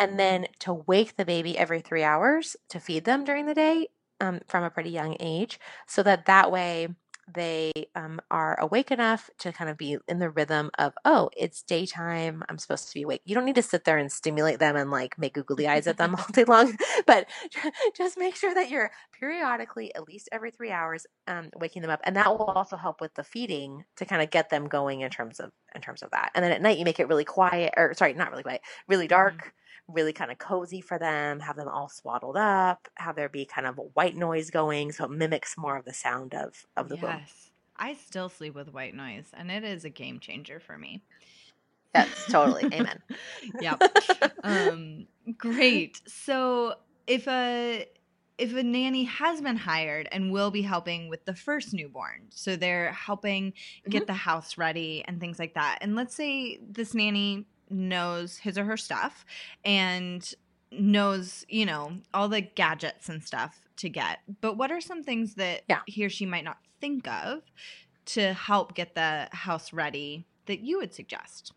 And 0.00 0.18
then 0.18 0.48
to 0.60 0.74
wake 0.74 1.16
the 1.16 1.24
baby 1.26 1.58
every 1.58 1.80
three 1.80 2.04
hours 2.04 2.56
to 2.70 2.80
feed 2.80 3.04
them 3.04 3.24
during 3.24 3.46
the 3.46 3.54
day 3.54 3.88
um, 4.20 4.40
from 4.48 4.64
a 4.64 4.70
pretty 4.70 4.90
young 4.90 5.16
age, 5.20 5.60
so 5.86 6.02
that 6.04 6.26
that 6.26 6.52
way 6.52 6.88
they 7.32 7.72
um, 7.94 8.20
are 8.30 8.58
awake 8.60 8.90
enough 8.90 9.30
to 9.38 9.52
kind 9.52 9.70
of 9.70 9.76
be 9.76 9.98
in 10.08 10.18
the 10.18 10.30
rhythm 10.30 10.70
of, 10.78 10.92
oh, 11.04 11.30
it's 11.36 11.62
daytime. 11.62 12.42
I'm 12.48 12.58
supposed 12.58 12.88
to 12.88 12.94
be 12.94 13.02
awake. 13.02 13.22
You 13.24 13.34
don't 13.34 13.44
need 13.44 13.54
to 13.54 13.62
sit 13.62 13.84
there 13.84 13.98
and 13.98 14.10
stimulate 14.10 14.58
them 14.58 14.76
and 14.76 14.90
like 14.90 15.18
make 15.18 15.34
googly 15.34 15.66
eyes 15.66 15.86
at 15.86 15.96
them 15.96 16.14
all 16.18 16.26
day 16.32 16.44
long, 16.44 16.76
but 17.06 17.26
just 17.96 18.18
make 18.18 18.36
sure 18.36 18.54
that 18.54 18.70
you're 18.70 18.90
periodically, 19.18 19.94
at 19.94 20.06
least 20.06 20.28
every 20.32 20.50
three 20.50 20.70
hours, 20.70 21.06
um, 21.26 21.50
waking 21.56 21.82
them 21.82 21.90
up, 21.90 22.00
and 22.04 22.16
that 22.16 22.30
will 22.30 22.44
also 22.44 22.76
help 22.76 23.00
with 23.00 23.14
the 23.14 23.24
feeding 23.24 23.84
to 23.96 24.04
kind 24.04 24.22
of 24.22 24.30
get 24.30 24.50
them 24.50 24.68
going 24.68 25.00
in 25.00 25.10
terms 25.10 25.40
of 25.40 25.50
in 25.74 25.80
terms 25.80 26.02
of 26.02 26.10
that. 26.10 26.30
And 26.34 26.44
then 26.44 26.52
at 26.52 26.62
night, 26.62 26.78
you 26.78 26.84
make 26.84 27.00
it 27.00 27.08
really 27.08 27.24
quiet, 27.24 27.74
or 27.76 27.94
sorry, 27.94 28.14
not 28.14 28.30
really 28.30 28.42
quiet, 28.42 28.60
really 28.88 29.08
dark 29.08 29.52
really 29.88 30.12
kind 30.12 30.30
of 30.30 30.38
cozy 30.38 30.80
for 30.80 30.98
them, 30.98 31.40
have 31.40 31.56
them 31.56 31.68
all 31.68 31.88
swaddled 31.88 32.36
up, 32.36 32.88
have 32.96 33.16
there 33.16 33.28
be 33.28 33.44
kind 33.44 33.66
of 33.66 33.78
a 33.78 33.82
white 33.82 34.16
noise 34.16 34.50
going 34.50 34.92
so 34.92 35.04
it 35.04 35.10
mimics 35.10 35.56
more 35.58 35.76
of 35.76 35.84
the 35.84 35.92
sound 35.92 36.34
of 36.34 36.66
of 36.76 36.88
the 36.88 36.96
womb. 36.96 37.10
yes. 37.10 37.50
I 37.76 37.94
still 37.94 38.28
sleep 38.28 38.54
with 38.54 38.72
white 38.72 38.94
noise, 38.94 39.26
and 39.34 39.50
it 39.50 39.64
is 39.64 39.84
a 39.84 39.90
game 39.90 40.20
changer 40.20 40.60
for 40.60 40.78
me. 40.78 41.02
That's 41.92 42.26
totally 42.26 42.64
amen. 42.72 43.02
yep. 43.60 43.82
Um, 44.42 45.06
great. 45.36 46.00
So 46.06 46.74
if 47.06 47.26
a 47.28 47.86
if 48.36 48.54
a 48.54 48.62
nanny 48.62 49.04
has 49.04 49.40
been 49.40 49.56
hired 49.56 50.08
and 50.10 50.32
will 50.32 50.50
be 50.50 50.62
helping 50.62 51.08
with 51.08 51.24
the 51.24 51.34
first 51.34 51.72
newborn, 51.72 52.26
so 52.30 52.56
they're 52.56 52.92
helping 52.92 53.52
get 53.88 54.06
the 54.06 54.12
house 54.12 54.58
ready 54.58 55.04
and 55.06 55.20
things 55.20 55.38
like 55.38 55.54
that. 55.54 55.78
And 55.80 55.94
let's 55.94 56.14
say 56.14 56.58
this 56.68 56.94
nanny 56.94 57.46
knows 57.70 58.38
his 58.38 58.58
or 58.58 58.64
her 58.64 58.76
stuff 58.76 59.24
and 59.64 60.32
knows, 60.70 61.44
you 61.48 61.64
know, 61.66 61.98
all 62.12 62.28
the 62.28 62.40
gadgets 62.40 63.08
and 63.08 63.22
stuff 63.22 63.60
to 63.76 63.88
get. 63.88 64.20
But 64.40 64.56
what 64.56 64.70
are 64.72 64.80
some 64.80 65.02
things 65.02 65.34
that 65.34 65.62
Yeah. 65.68 65.80
he 65.86 66.04
or 66.04 66.10
she 66.10 66.26
might 66.26 66.44
not 66.44 66.58
think 66.80 67.06
of 67.08 67.42
to 68.06 68.32
help 68.34 68.74
get 68.74 68.94
the 68.94 69.28
house 69.32 69.72
ready 69.72 70.26
that 70.46 70.60
you 70.60 70.78
would 70.78 70.94
suggest? 70.94 71.52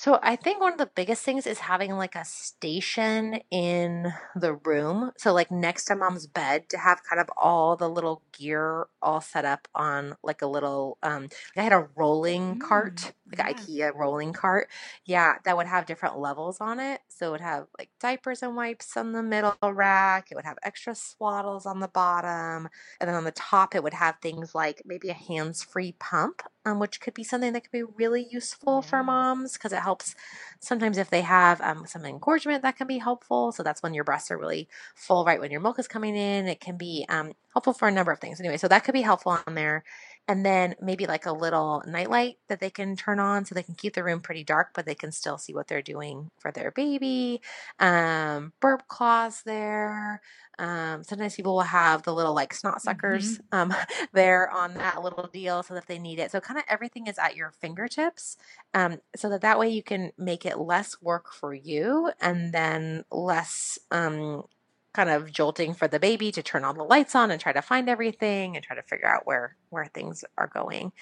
So 0.00 0.20
I 0.22 0.36
think 0.36 0.60
one 0.60 0.70
of 0.72 0.78
the 0.78 0.86
biggest 0.94 1.24
things 1.24 1.44
is 1.44 1.58
having 1.58 1.90
like 1.96 2.14
a 2.14 2.24
station 2.24 3.40
in 3.50 4.12
the 4.36 4.54
room. 4.54 5.10
So 5.18 5.32
like 5.32 5.50
next 5.50 5.86
to 5.86 5.96
mom's 5.96 6.28
bed 6.28 6.68
to 6.68 6.78
have 6.78 7.02
kind 7.02 7.20
of 7.20 7.28
all 7.36 7.76
the 7.76 7.88
little 7.90 8.22
gear 8.32 8.86
all 9.02 9.20
set 9.20 9.44
up 9.44 9.66
on 9.74 10.14
like 10.22 10.40
a 10.40 10.46
little 10.46 10.98
um 11.02 11.28
I 11.56 11.62
had 11.62 11.72
a 11.72 11.88
rolling 11.96 12.56
cart, 12.58 13.10
Mm, 13.10 13.36
like 13.36 13.44
yeah. 13.48 13.58
IKEA 13.58 13.92
rolling 13.92 14.32
cart. 14.32 14.68
Yeah, 15.04 15.34
that 15.44 15.56
would 15.56 15.66
have 15.66 15.86
different 15.86 16.16
levels 16.16 16.60
on 16.60 16.78
it. 16.78 17.00
So 17.08 17.28
it 17.28 17.30
would 17.32 17.40
have 17.40 17.66
like 17.76 17.90
diapers 17.98 18.42
and 18.44 18.54
wipes 18.54 18.96
on 18.96 19.10
the 19.12 19.22
middle 19.22 19.56
rack. 19.62 20.28
It 20.30 20.36
would 20.36 20.44
have 20.44 20.58
extra 20.62 20.94
swaddles 20.94 21.66
on 21.66 21.80
the 21.80 21.88
bottom. 21.88 22.68
And 23.00 23.08
then 23.08 23.16
on 23.16 23.24
the 23.24 23.32
top 23.32 23.74
it 23.74 23.82
would 23.82 23.94
have 23.94 24.16
things 24.22 24.54
like 24.54 24.82
maybe 24.84 25.08
a 25.08 25.14
hands-free 25.14 25.96
pump, 25.98 26.42
um, 26.68 26.78
which 26.78 27.00
could 27.00 27.14
be 27.14 27.24
something 27.24 27.52
that 27.52 27.62
could 27.64 27.72
be 27.72 27.82
really 27.82 28.26
useful 28.30 28.82
for 28.82 29.02
moms 29.02 29.54
because 29.54 29.72
it 29.72 29.80
helps 29.80 30.14
sometimes 30.60 30.98
if 30.98 31.10
they 31.10 31.22
have 31.22 31.60
um, 31.60 31.84
some 31.86 32.04
engorgement 32.04 32.62
that 32.62 32.76
can 32.76 32.86
be 32.86 32.98
helpful. 32.98 33.52
So 33.52 33.62
that's 33.62 33.82
when 33.82 33.94
your 33.94 34.04
breasts 34.04 34.30
are 34.30 34.38
really 34.38 34.68
full 34.94 35.24
right 35.24 35.40
when 35.40 35.50
your 35.50 35.60
milk 35.60 35.78
is 35.78 35.88
coming 35.88 36.16
in. 36.16 36.46
It 36.48 36.60
can 36.60 36.76
be 36.76 37.06
um, 37.08 37.32
helpful 37.52 37.72
for 37.72 37.88
a 37.88 37.92
number 37.92 38.12
of 38.12 38.20
things. 38.20 38.40
Anyway 38.40 38.56
so 38.56 38.68
that 38.68 38.84
could 38.84 38.94
be 38.94 39.02
helpful 39.02 39.38
on 39.46 39.54
there 39.54 39.84
and 40.28 40.44
then 40.44 40.76
maybe 40.80 41.06
like 41.06 41.26
a 41.26 41.32
little 41.32 41.82
nightlight 41.86 42.36
that 42.48 42.60
they 42.60 42.70
can 42.70 42.94
turn 42.94 43.18
on 43.18 43.44
so 43.44 43.54
they 43.54 43.62
can 43.62 43.74
keep 43.74 43.94
the 43.94 44.04
room 44.04 44.20
pretty 44.20 44.44
dark 44.44 44.68
but 44.74 44.86
they 44.86 44.94
can 44.94 45.10
still 45.10 45.38
see 45.38 45.54
what 45.54 45.66
they're 45.66 45.82
doing 45.82 46.30
for 46.38 46.52
their 46.52 46.70
baby 46.70 47.40
um, 47.80 48.52
burp 48.60 48.86
cloths 48.86 49.42
there 49.42 50.20
um, 50.58 51.04
sometimes 51.04 51.36
people 51.36 51.54
will 51.54 51.62
have 51.62 52.02
the 52.02 52.12
little 52.12 52.34
like 52.34 52.52
snot 52.52 52.82
suckers 52.82 53.40
um, 53.52 53.72
there 54.12 54.50
on 54.50 54.74
that 54.74 55.02
little 55.02 55.28
deal 55.28 55.62
so 55.62 55.74
that 55.74 55.78
if 55.78 55.86
they 55.86 55.98
need 55.98 56.18
it. 56.18 56.30
So 56.30 56.40
kind 56.40 56.58
of 56.58 56.64
everything 56.68 57.06
is 57.06 57.18
at 57.18 57.36
your 57.36 57.52
fingertips 57.60 58.36
um, 58.74 58.98
so 59.16 59.28
that 59.30 59.40
that 59.42 59.58
way 59.58 59.68
you 59.68 59.82
can 59.82 60.12
make 60.18 60.44
it 60.44 60.58
less 60.58 61.00
work 61.00 61.32
for 61.32 61.54
you 61.54 62.10
and 62.20 62.52
then 62.52 63.04
less 63.10 63.78
um, 63.90 64.42
kind 64.94 65.10
of 65.10 65.32
jolting 65.32 65.74
for 65.74 65.88
the 65.88 66.00
baby 66.00 66.32
to 66.32 66.42
turn 66.42 66.64
all 66.64 66.74
the 66.74 66.82
lights 66.84 67.14
on 67.14 67.30
and 67.30 67.40
try 67.40 67.52
to 67.52 67.62
find 67.62 67.88
everything 67.88 68.56
and 68.56 68.64
try 68.64 68.76
to 68.76 68.82
figure 68.82 69.08
out 69.08 69.26
where 69.26 69.56
where 69.70 69.86
things 69.86 70.24
are 70.38 70.48
going. 70.48 70.92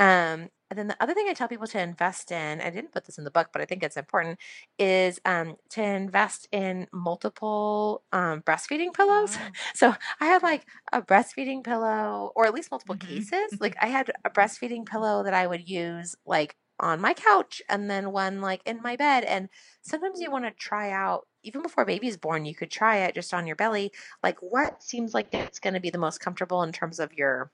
Um, 0.00 0.50
and 0.70 0.78
then 0.78 0.86
the 0.88 1.02
other 1.02 1.14
thing 1.14 1.26
I 1.28 1.32
tell 1.34 1.48
people 1.48 1.66
to 1.68 1.80
invest 1.80 2.30
in, 2.30 2.60
I 2.60 2.70
didn't 2.70 2.92
put 2.92 3.06
this 3.06 3.18
in 3.18 3.24
the 3.24 3.30
book, 3.30 3.48
but 3.52 3.62
I 3.62 3.64
think 3.64 3.82
it's 3.82 3.96
important, 3.96 4.38
is 4.78 5.18
um, 5.24 5.56
to 5.70 5.82
invest 5.82 6.46
in 6.52 6.86
multiple 6.92 8.04
um, 8.12 8.42
breastfeeding 8.42 8.92
pillows. 8.92 9.36
Wow. 9.36 9.48
So 9.74 9.94
I 10.20 10.26
have 10.26 10.42
like 10.42 10.66
a 10.92 11.02
breastfeeding 11.02 11.64
pillow, 11.64 12.32
or 12.36 12.46
at 12.46 12.54
least 12.54 12.70
multiple 12.70 12.94
Mhm. 12.94 12.96
cases. 12.96 13.56
Like 13.60 13.76
I 13.80 13.86
had 13.88 14.10
a 14.24 14.30
breastfeeding 14.30 14.86
pillow 14.86 15.22
that 15.24 15.34
I 15.34 15.46
would 15.46 15.68
use 15.68 16.14
like 16.26 16.54
on 16.80 17.00
my 17.00 17.14
couch 17.14 17.62
and 17.68 17.90
then 17.90 18.12
one 18.12 18.40
like 18.40 18.62
in 18.66 18.80
my 18.82 18.96
bed. 18.96 19.24
And 19.24 19.48
sometimes 19.82 20.20
you 20.20 20.30
want 20.30 20.44
to 20.44 20.50
try 20.52 20.90
out, 20.90 21.26
even 21.42 21.62
before 21.62 21.84
baby's 21.84 22.16
born, 22.16 22.44
you 22.44 22.54
could 22.54 22.70
try 22.70 22.98
it 22.98 23.14
just 23.14 23.34
on 23.34 23.46
your 23.46 23.56
belly. 23.56 23.92
Like 24.22 24.38
what 24.40 24.82
seems 24.82 25.14
like 25.14 25.28
it's 25.32 25.58
going 25.58 25.74
to 25.74 25.80
be 25.80 25.90
the 25.90 25.98
most 25.98 26.20
comfortable 26.20 26.62
in 26.62 26.72
terms 26.72 26.98
of 27.00 27.12
your 27.12 27.50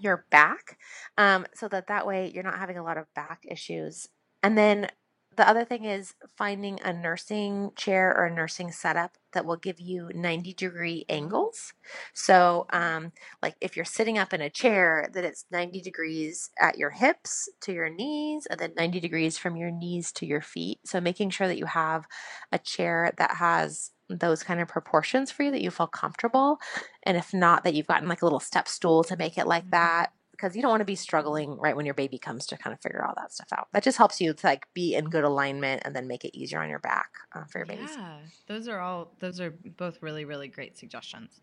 your 0.00 0.24
back 0.30 0.78
um, 1.18 1.46
so 1.54 1.68
that 1.68 1.86
that 1.88 2.06
way 2.06 2.30
you're 2.34 2.42
not 2.42 2.58
having 2.58 2.78
a 2.78 2.82
lot 2.82 2.96
of 2.96 3.12
back 3.14 3.44
issues 3.46 4.08
and 4.42 4.56
then 4.56 4.88
the 5.36 5.48
other 5.48 5.64
thing 5.64 5.84
is 5.84 6.14
finding 6.36 6.78
a 6.82 6.92
nursing 6.92 7.72
chair 7.76 8.14
or 8.16 8.26
a 8.26 8.34
nursing 8.34 8.70
setup 8.70 9.12
that 9.32 9.44
will 9.46 9.56
give 9.56 9.80
you 9.80 10.10
90 10.14 10.52
degree 10.52 11.04
angles. 11.08 11.72
So 12.12 12.66
um, 12.70 13.12
like 13.42 13.56
if 13.60 13.76
you're 13.76 13.84
sitting 13.84 14.18
up 14.18 14.32
in 14.32 14.40
a 14.40 14.50
chair 14.50 15.08
that 15.14 15.24
it's 15.24 15.46
90 15.50 15.80
degrees 15.80 16.50
at 16.60 16.76
your 16.76 16.90
hips 16.90 17.48
to 17.62 17.72
your 17.72 17.88
knees 17.88 18.46
and 18.50 18.60
then 18.60 18.74
90 18.76 19.00
degrees 19.00 19.38
from 19.38 19.56
your 19.56 19.70
knees 19.70 20.12
to 20.12 20.26
your 20.26 20.42
feet. 20.42 20.80
So 20.84 21.00
making 21.00 21.30
sure 21.30 21.48
that 21.48 21.58
you 21.58 21.66
have 21.66 22.06
a 22.50 22.58
chair 22.58 23.12
that 23.16 23.36
has 23.36 23.90
those 24.10 24.42
kind 24.42 24.60
of 24.60 24.68
proportions 24.68 25.30
for 25.30 25.44
you 25.44 25.50
that 25.50 25.62
you 25.62 25.70
feel 25.70 25.86
comfortable. 25.86 26.58
And 27.04 27.16
if 27.16 27.32
not 27.32 27.64
that 27.64 27.74
you've 27.74 27.86
gotten 27.86 28.08
like 28.08 28.22
a 28.22 28.26
little 28.26 28.40
step 28.40 28.68
stool 28.68 29.02
to 29.04 29.16
make 29.16 29.38
it 29.38 29.46
like 29.46 29.70
that 29.70 30.12
because 30.42 30.56
you 30.56 30.62
don't 30.62 30.70
want 30.70 30.80
to 30.80 30.86
be 30.86 30.96
struggling 30.96 31.56
right 31.58 31.76
when 31.76 31.86
your 31.86 31.94
baby 31.94 32.18
comes 32.18 32.46
to 32.46 32.56
kind 32.56 32.74
of 32.74 32.80
figure 32.80 33.04
all 33.04 33.14
that 33.16 33.32
stuff 33.32 33.48
out 33.56 33.68
that 33.72 33.82
just 33.82 33.96
helps 33.96 34.20
you 34.20 34.34
to 34.34 34.46
like 34.46 34.66
be 34.74 34.94
in 34.94 35.04
good 35.04 35.22
alignment 35.22 35.82
and 35.84 35.94
then 35.94 36.08
make 36.08 36.24
it 36.24 36.36
easier 36.36 36.60
on 36.60 36.68
your 36.68 36.80
back 36.80 37.10
uh, 37.34 37.44
for 37.44 37.58
your 37.58 37.66
babies 37.66 37.90
Yeah, 37.96 38.18
those 38.48 38.66
are 38.66 38.80
all 38.80 39.12
those 39.20 39.40
are 39.40 39.54
both 39.76 40.02
really 40.02 40.24
really 40.24 40.48
great 40.48 40.76
suggestions. 40.76 41.40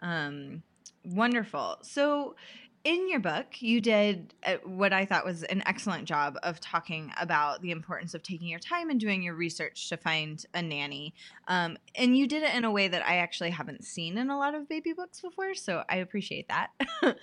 Um, 0.00 0.62
wonderful. 1.04 1.78
So, 1.82 2.36
in 2.84 3.08
your 3.08 3.20
book, 3.20 3.60
you 3.60 3.80
did 3.80 4.34
uh, 4.44 4.56
what 4.64 4.92
I 4.92 5.04
thought 5.04 5.24
was 5.24 5.42
an 5.44 5.62
excellent 5.66 6.04
job 6.04 6.38
of 6.42 6.60
talking 6.60 7.12
about 7.20 7.60
the 7.60 7.72
importance 7.72 8.14
of 8.14 8.22
taking 8.22 8.48
your 8.48 8.60
time 8.60 8.88
and 8.88 9.00
doing 9.00 9.22
your 9.22 9.34
research 9.34 9.88
to 9.88 9.96
find 9.96 10.44
a 10.54 10.62
nanny. 10.62 11.14
Um, 11.48 11.76
and 11.94 12.16
you 12.16 12.26
did 12.26 12.42
it 12.44 12.54
in 12.54 12.64
a 12.64 12.70
way 12.70 12.88
that 12.88 13.06
I 13.06 13.16
actually 13.16 13.50
haven't 13.50 13.84
seen 13.84 14.16
in 14.16 14.30
a 14.30 14.38
lot 14.38 14.54
of 14.54 14.68
baby 14.68 14.92
books 14.92 15.20
before, 15.20 15.54
so 15.54 15.82
I 15.88 15.96
appreciate 15.96 16.48
that. 16.48 16.70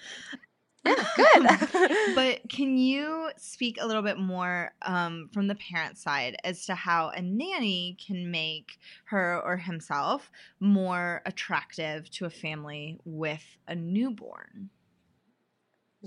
yeah 0.86 1.06
good 1.16 2.16
but 2.16 2.48
can 2.50 2.78
you 2.78 3.30
speak 3.38 3.78
a 3.80 3.86
little 3.86 4.02
bit 4.02 4.18
more 4.18 4.72
um, 4.84 5.30
from 5.34 5.48
the 5.48 5.56
parent 5.56 5.98
side 5.98 6.36
as 6.44 6.66
to 6.66 6.76
how 6.76 7.10
a 7.10 7.22
nanny 7.22 7.98
can 8.06 8.32
make 8.32 8.80
her 9.06 9.42
or 9.44 9.58
himself 9.58 10.32
more 10.60 11.22
attractive 11.26 12.10
to 12.12 12.26
a 12.26 12.30
family 12.30 13.00
with 13.06 13.44
a 13.68 13.76
newborn? 13.76 14.70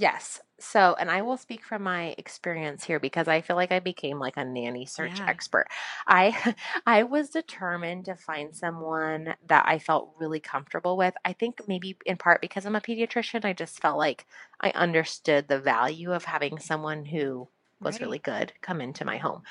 Yes. 0.00 0.40
So, 0.60 0.94
and 0.98 1.10
I 1.10 1.22
will 1.22 1.36
speak 1.36 1.64
from 1.64 1.82
my 1.82 2.14
experience 2.18 2.84
here 2.84 3.00
because 3.00 3.26
I 3.26 3.40
feel 3.40 3.56
like 3.56 3.72
I 3.72 3.80
became 3.80 4.18
like 4.20 4.36
a 4.36 4.44
nanny 4.44 4.86
search 4.86 5.20
Yeah. 5.20 5.26
expert. 5.26 5.66
I 6.06 6.54
I 6.86 7.02
was 7.04 7.30
determined 7.30 8.04
to 8.04 8.14
find 8.14 8.54
someone 8.54 9.34
that 9.48 9.66
I 9.66 9.78
felt 9.80 10.14
really 10.18 10.40
comfortable 10.40 10.96
with. 10.96 11.14
I 11.24 11.32
think 11.32 11.62
maybe 11.66 11.96
in 12.06 12.16
part 12.16 12.40
because 12.40 12.64
I'm 12.66 12.76
a 12.76 12.80
pediatrician, 12.80 13.44
I 13.44 13.52
just 13.54 13.80
felt 13.80 13.98
like 13.98 14.26
I 14.60 14.70
understood 14.70 15.48
the 15.48 15.58
value 15.60 16.12
of 16.12 16.24
having 16.24 16.58
someone 16.58 17.04
who 17.04 17.48
was 17.82 18.00
Right. 18.00 18.00
really 18.00 18.18
good 18.20 18.52
come 18.60 18.80
into 18.80 19.04
my 19.04 19.16
home. 19.18 19.42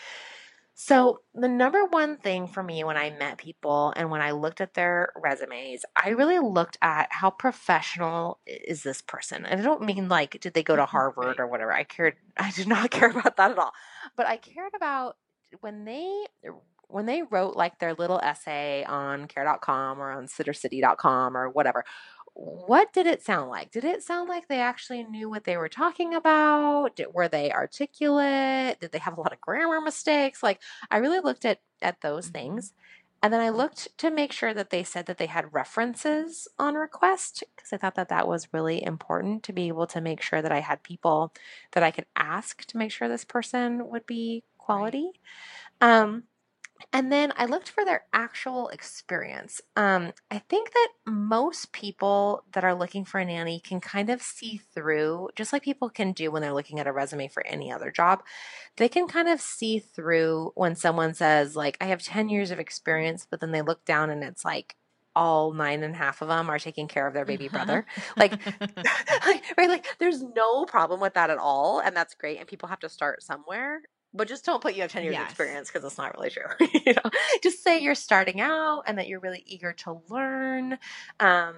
So, 0.80 1.22
the 1.34 1.48
number 1.48 1.86
one 1.86 2.18
thing 2.18 2.46
for 2.46 2.62
me 2.62 2.84
when 2.84 2.98
I 2.98 3.10
met 3.10 3.40
people 3.40 3.92
and 3.96 4.12
when 4.12 4.22
I 4.22 4.30
looked 4.30 4.62
at 4.62 4.76
their 4.76 5.12
resumes, 5.16 5.84
I 5.96 6.10
really 6.10 6.38
looked 6.38 6.78
at 6.84 7.08
how 7.10 7.32
professional 7.32 8.38
is 8.46 8.84
this 8.84 9.02
person. 9.02 9.44
And 9.48 9.60
I 9.60 9.64
don't 9.64 9.82
mean 9.82 10.08
like, 10.08 10.40
did 10.40 10.54
they 10.54 10.62
go 10.62 10.76
to 10.76 10.84
mm-hmm. 10.84 10.92
Harvard 10.92 11.40
or 11.40 11.48
whatever. 11.48 11.74
I 11.74 11.84
cared, 11.84 12.14
I 12.38 12.52
did 12.52 12.68
not 12.68 12.92
care 12.92 13.10
about 13.10 13.38
that 13.38 13.50
at 13.50 13.58
all. 13.58 13.72
But 14.16 14.28
I 14.28 14.38
cared 14.38 14.74
about 14.76 15.18
when 15.62 15.84
they 15.84 16.26
when 16.90 17.08
they 17.08 17.24
wrote 17.24 17.56
like 17.56 17.80
their 17.80 17.96
little 17.96 18.20
essay 18.20 18.84
on 18.84 19.28
care.com 19.28 20.00
or 20.00 20.12
on 20.12 20.28
sittercity.com 20.28 21.36
or 21.36 21.50
whatever 21.50 21.84
what 22.40 22.94
did 22.94 23.08
it 23.08 23.24
sound 23.24 23.50
like? 23.50 23.72
Did 23.72 23.84
it 23.84 24.04
sound 24.04 24.30
like 24.30 24.48
they 24.48 24.60
actually 24.62 25.04
knew 25.04 25.30
what 25.30 25.44
they 25.44 25.58
were 25.58 25.70
talking 25.70 26.14
about? 26.14 26.96
Did, 26.96 27.08
were 27.14 27.28
they 27.28 27.52
articulate? 27.52 28.80
Did 28.80 28.92
they 28.92 29.00
have 29.00 29.18
a 29.18 29.22
lot 29.22 29.34
of 29.34 29.42
grammar 29.42 29.82
mistakes? 29.82 30.44
Like 30.44 30.62
i 30.92 30.98
really 30.98 31.20
looked 31.20 31.46
at 31.46 31.60
at 31.82 32.02
those 32.02 32.28
Mhm. 32.28 32.30
things 32.30 32.74
and 33.24 33.34
then 33.34 33.42
i 33.42 33.50
looked 33.50 33.96
to 34.00 34.10
make 34.12 34.32
sure 34.32 34.54
that 34.54 34.70
they 34.72 34.84
said 34.84 35.06
that 35.06 35.18
they 35.18 35.26
had 35.28 35.54
references 35.54 36.48
on 36.60 36.76
request 36.76 37.44
because 37.56 37.72
i 37.74 37.78
thought 37.78 37.96
that 37.96 38.10
that 38.10 38.28
was 38.28 38.52
really 38.54 38.84
important 38.84 39.44
to 39.44 39.54
be 39.54 39.68
able 39.68 39.86
to 39.88 40.02
make 40.02 40.22
sure 40.22 40.42
that 40.42 40.52
i 40.52 40.60
had 40.60 40.82
people 40.84 41.34
that 41.74 41.84
i 41.84 41.92
could 41.92 42.06
ask 42.16 42.66
to 42.66 42.78
make 42.78 42.92
sure 42.92 43.08
this 43.08 43.26
person 43.26 43.88
would 43.90 44.06
be 44.08 44.44
quality. 44.58 45.12
Um 45.82 46.24
and 46.94 47.12
then 47.12 47.34
I 47.38 47.46
looked 47.46 47.70
for 47.70 47.84
their 47.84 48.06
actual 48.14 48.70
experience. 48.70 49.62
Um, 49.76 50.14
I 50.32 50.40
think 50.40 50.72
that 50.72 50.90
most 51.06 51.72
people 51.72 52.44
that 52.54 52.64
are 52.64 52.76
looking 52.76 53.06
for 53.06 53.20
a 53.20 53.26
nanny 53.26 53.60
can 53.60 53.80
kind 53.82 54.10
of 54.10 54.22
see 54.22 54.62
through, 54.74 55.30
just 55.36 55.54
like 55.54 55.64
people 55.64 55.90
can 55.90 56.12
do 56.12 56.32
when 56.32 56.42
they're 56.42 56.54
looking 56.54 56.80
at 56.80 56.88
a 56.88 56.92
resume 56.92 57.28
for 57.28 57.46
any 57.46 57.72
other 57.72 57.92
job. 57.92 58.24
They 58.78 58.90
can 58.90 59.08
kind 59.08 59.28
of 59.28 59.42
see 59.42 59.80
through 59.80 60.52
when 60.56 60.76
someone 60.76 61.14
says, 61.14 61.56
like, 61.56 61.78
I 61.82 61.86
have 61.86 62.02
10 62.02 62.30
years 62.30 62.52
of 62.52 62.60
experience, 62.60 63.28
but 63.30 63.40
then 63.40 63.52
they 63.52 63.62
look 63.62 63.86
down 63.86 64.10
and 64.10 64.24
it's 64.24 64.46
like, 64.46 64.76
all 65.16 65.52
nine 65.52 65.82
and 65.82 65.96
a 65.96 65.98
half 65.98 66.22
of 66.22 66.28
them 66.28 66.48
are 66.48 66.60
taking 66.60 66.88
care 66.88 67.08
of 67.08 67.14
their 67.16 67.26
baby 67.26 67.48
brother. 67.48 67.86
Like, 68.18 68.40
right? 69.58 69.70
Like, 69.70 69.88
there's 70.00 70.22
no 70.22 70.66
problem 70.66 71.00
with 71.00 71.16
that 71.16 71.30
at 71.30 71.40
all. 71.40 71.80
And 71.80 71.96
that's 71.96 72.14
great. 72.14 72.38
And 72.38 72.48
people 72.48 72.70
have 72.70 72.80
to 72.82 72.90
start 72.90 73.24
somewhere. 73.24 73.82
But 74.18 74.28
just 74.28 74.46
don't 74.46 74.62
put 74.62 74.76
you 74.76 74.82
have 74.82 74.92
10 74.92 75.04
years 75.04 75.16
of 75.16 75.22
experience 75.22 75.70
because 75.70 75.86
it's 75.86 75.98
not 75.98 76.16
really 76.16 76.30
true. 76.30 76.44
you 76.86 76.94
know, 76.94 77.10
just 77.44 77.64
say 77.64 77.80
you're 77.80 77.96
starting 77.96 78.42
out 78.42 78.84
and 78.88 78.98
that 78.98 79.08
you're 79.08 79.20
really 79.20 79.44
eager 79.46 79.74
to 79.74 80.02
learn. 80.10 80.80
Um, 81.20 81.56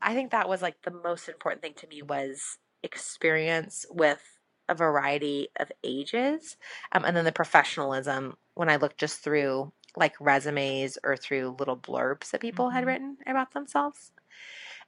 I 0.00 0.14
think 0.14 0.30
that 0.30 0.48
was 0.48 0.62
like 0.62 0.80
the 0.82 0.90
most 0.90 1.28
important 1.28 1.62
thing 1.62 1.74
to 1.74 1.86
me 1.86 2.02
was 2.02 2.58
experience 2.82 3.86
with 3.90 4.22
a 4.68 4.74
variety 4.74 5.48
of 5.60 5.70
ages. 5.84 6.56
Um, 6.92 7.04
and 7.04 7.16
then 7.16 7.24
the 7.24 7.32
professionalism 7.32 8.36
when 8.54 8.68
I 8.68 8.76
looked 8.76 8.98
just 8.98 9.20
through 9.22 9.72
like 9.96 10.14
resumes 10.20 10.98
or 11.04 11.16
through 11.16 11.56
little 11.58 11.76
blurbs 11.76 12.30
that 12.30 12.40
people 12.40 12.70
had 12.70 12.84
Mhm. 12.84 12.86
written 12.86 13.16
about 13.26 13.52
themselves. 13.52 14.12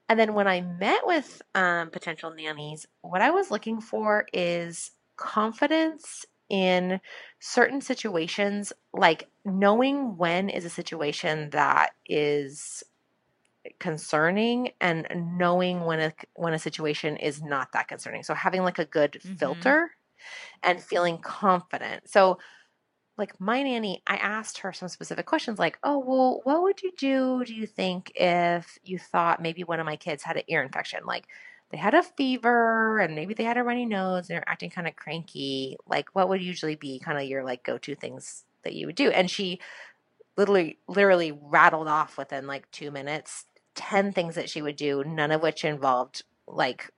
And 0.09 0.19
then 0.19 0.35
when 0.35 0.47
I 0.47 0.61
met 0.61 1.07
with 1.07 1.43
um, 1.55 1.90
potential 1.90 2.31
nannies, 2.31 2.87
what 3.03 3.23
I 3.23 3.31
was 3.31 3.51
looking 3.51 3.81
for 3.81 4.27
is 4.33 4.90
confidence 5.17 6.27
in 6.55 7.01
certain 7.40 7.81
situations, 7.81 8.73
like 8.93 9.31
knowing 9.45 10.17
when 10.19 10.49
is 10.51 10.64
a 10.64 10.71
situation 10.71 11.51
that 11.51 11.95
is 12.07 12.85
concerning 13.79 14.71
and 14.81 15.07
knowing 15.38 15.85
when 15.85 16.01
a 16.01 16.12
when 16.35 16.53
a 16.53 16.59
situation 16.59 17.17
is 17.17 17.43
not 17.43 17.73
that 17.73 17.88
concerning. 17.88 18.23
So 18.23 18.35
having 18.35 18.62
like 18.62 18.79
a 18.79 18.85
good 18.85 19.23
Mhm. 19.25 19.75
filter 19.77 19.90
and 20.62 20.83
feeling 20.83 21.19
confident. 21.19 22.09
So 22.09 22.38
like 23.19 23.40
my 23.40 23.62
nanny, 23.62 24.03
I 24.07 24.17
asked 24.17 24.59
her 24.59 24.73
some 24.73 24.88
specific 24.88 25.27
questions 25.27 25.59
like, 25.59 25.79
"Oh, 25.85 25.99
well, 26.01 26.40
what 26.45 26.62
would 26.62 26.83
you 26.83 26.93
do 26.97 27.45
do 27.45 27.55
you 27.55 27.67
think 27.67 28.12
if 28.17 28.79
you 28.85 28.99
thought 28.99 29.43
maybe 29.43 29.64
one 29.64 29.81
of 29.81 29.87
my 29.87 29.97
kids 29.97 30.23
had 30.25 30.37
an 30.37 30.45
ear 30.49 30.62
infection? 30.62 31.05
Like 31.07 31.29
they 31.75 31.81
had 31.81 31.95
a 31.95 32.05
fever 32.05 33.01
and 33.01 33.17
maybe 33.17 33.35
they 33.35 33.43
had 33.43 33.57
a 33.57 33.65
runny 33.65 33.85
nose 33.85 34.31
and 34.31 34.37
they're 34.37 34.49
acting 34.49 34.71
kind 34.71 34.87
of 34.87 34.95
cranky. 34.95 35.77
Like 35.89 36.09
what 36.15 36.29
would 36.29 36.41
usually 36.41 36.77
be 36.77 37.01
kind 37.01 37.19
of 37.19 37.25
your 37.25 37.43
like 37.43 37.65
go-to 37.65 37.97
things 37.97 38.45
that 38.63 38.75
you 38.75 38.87
would 38.87 38.95
do?" 38.95 39.11
And 39.11 39.29
she 39.29 39.59
literally 40.37 40.79
literally 40.87 41.33
rattled 41.33 41.89
off 41.89 42.17
within 42.17 42.47
like 42.47 42.71
2 42.71 42.93
minutes 42.93 43.47
10 43.75 44.13
things 44.13 44.37
that 44.37 44.49
she 44.49 44.63
would 44.63 44.77
do, 44.77 45.03
none 45.05 45.33
of 45.33 45.43
which 45.43 45.65
involved 45.65 46.23
like 46.47 46.93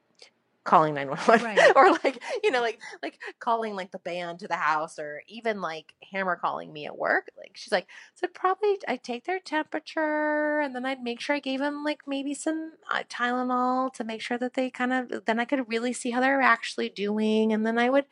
calling 0.66 0.94
911 0.94 1.44
Right. 1.46 1.72
or 1.76 1.92
like 2.04 2.22
you 2.42 2.50
know 2.50 2.60
like 2.60 2.80
like 3.02 3.18
calling 3.38 3.74
like 3.74 3.90
the 3.92 3.98
band 3.98 4.40
to 4.40 4.48
the 4.48 4.56
house 4.56 4.98
or 4.98 5.22
even 5.28 5.60
like 5.60 5.94
hammer 6.12 6.36
calling 6.36 6.72
me 6.72 6.86
at 6.86 6.98
work 6.98 7.28
like 7.38 7.52
she's 7.54 7.72
like 7.72 7.86
so 8.14 8.26
probably 8.28 8.76
i'd 8.88 9.02
take 9.02 9.24
their 9.24 9.38
temperature 9.38 10.60
and 10.60 10.74
then 10.74 10.84
i'd 10.84 11.02
make 11.02 11.20
sure 11.20 11.36
i 11.36 11.40
gave 11.40 11.60
them 11.60 11.84
like 11.84 12.00
maybe 12.06 12.34
some 12.34 12.72
uh, 12.90 13.02
tylenol 13.08 13.92
to 13.92 14.04
make 14.04 14.20
sure 14.20 14.38
that 14.38 14.54
they 14.54 14.68
kind 14.70 14.92
of 14.92 15.24
then 15.24 15.40
i 15.40 15.44
could 15.44 15.68
really 15.68 15.92
see 15.92 16.10
how 16.10 16.20
they're 16.20 16.40
actually 16.42 16.88
doing 16.88 17.52
and 17.52 17.64
then 17.66 17.78
i 17.78 17.88
would 17.88 18.04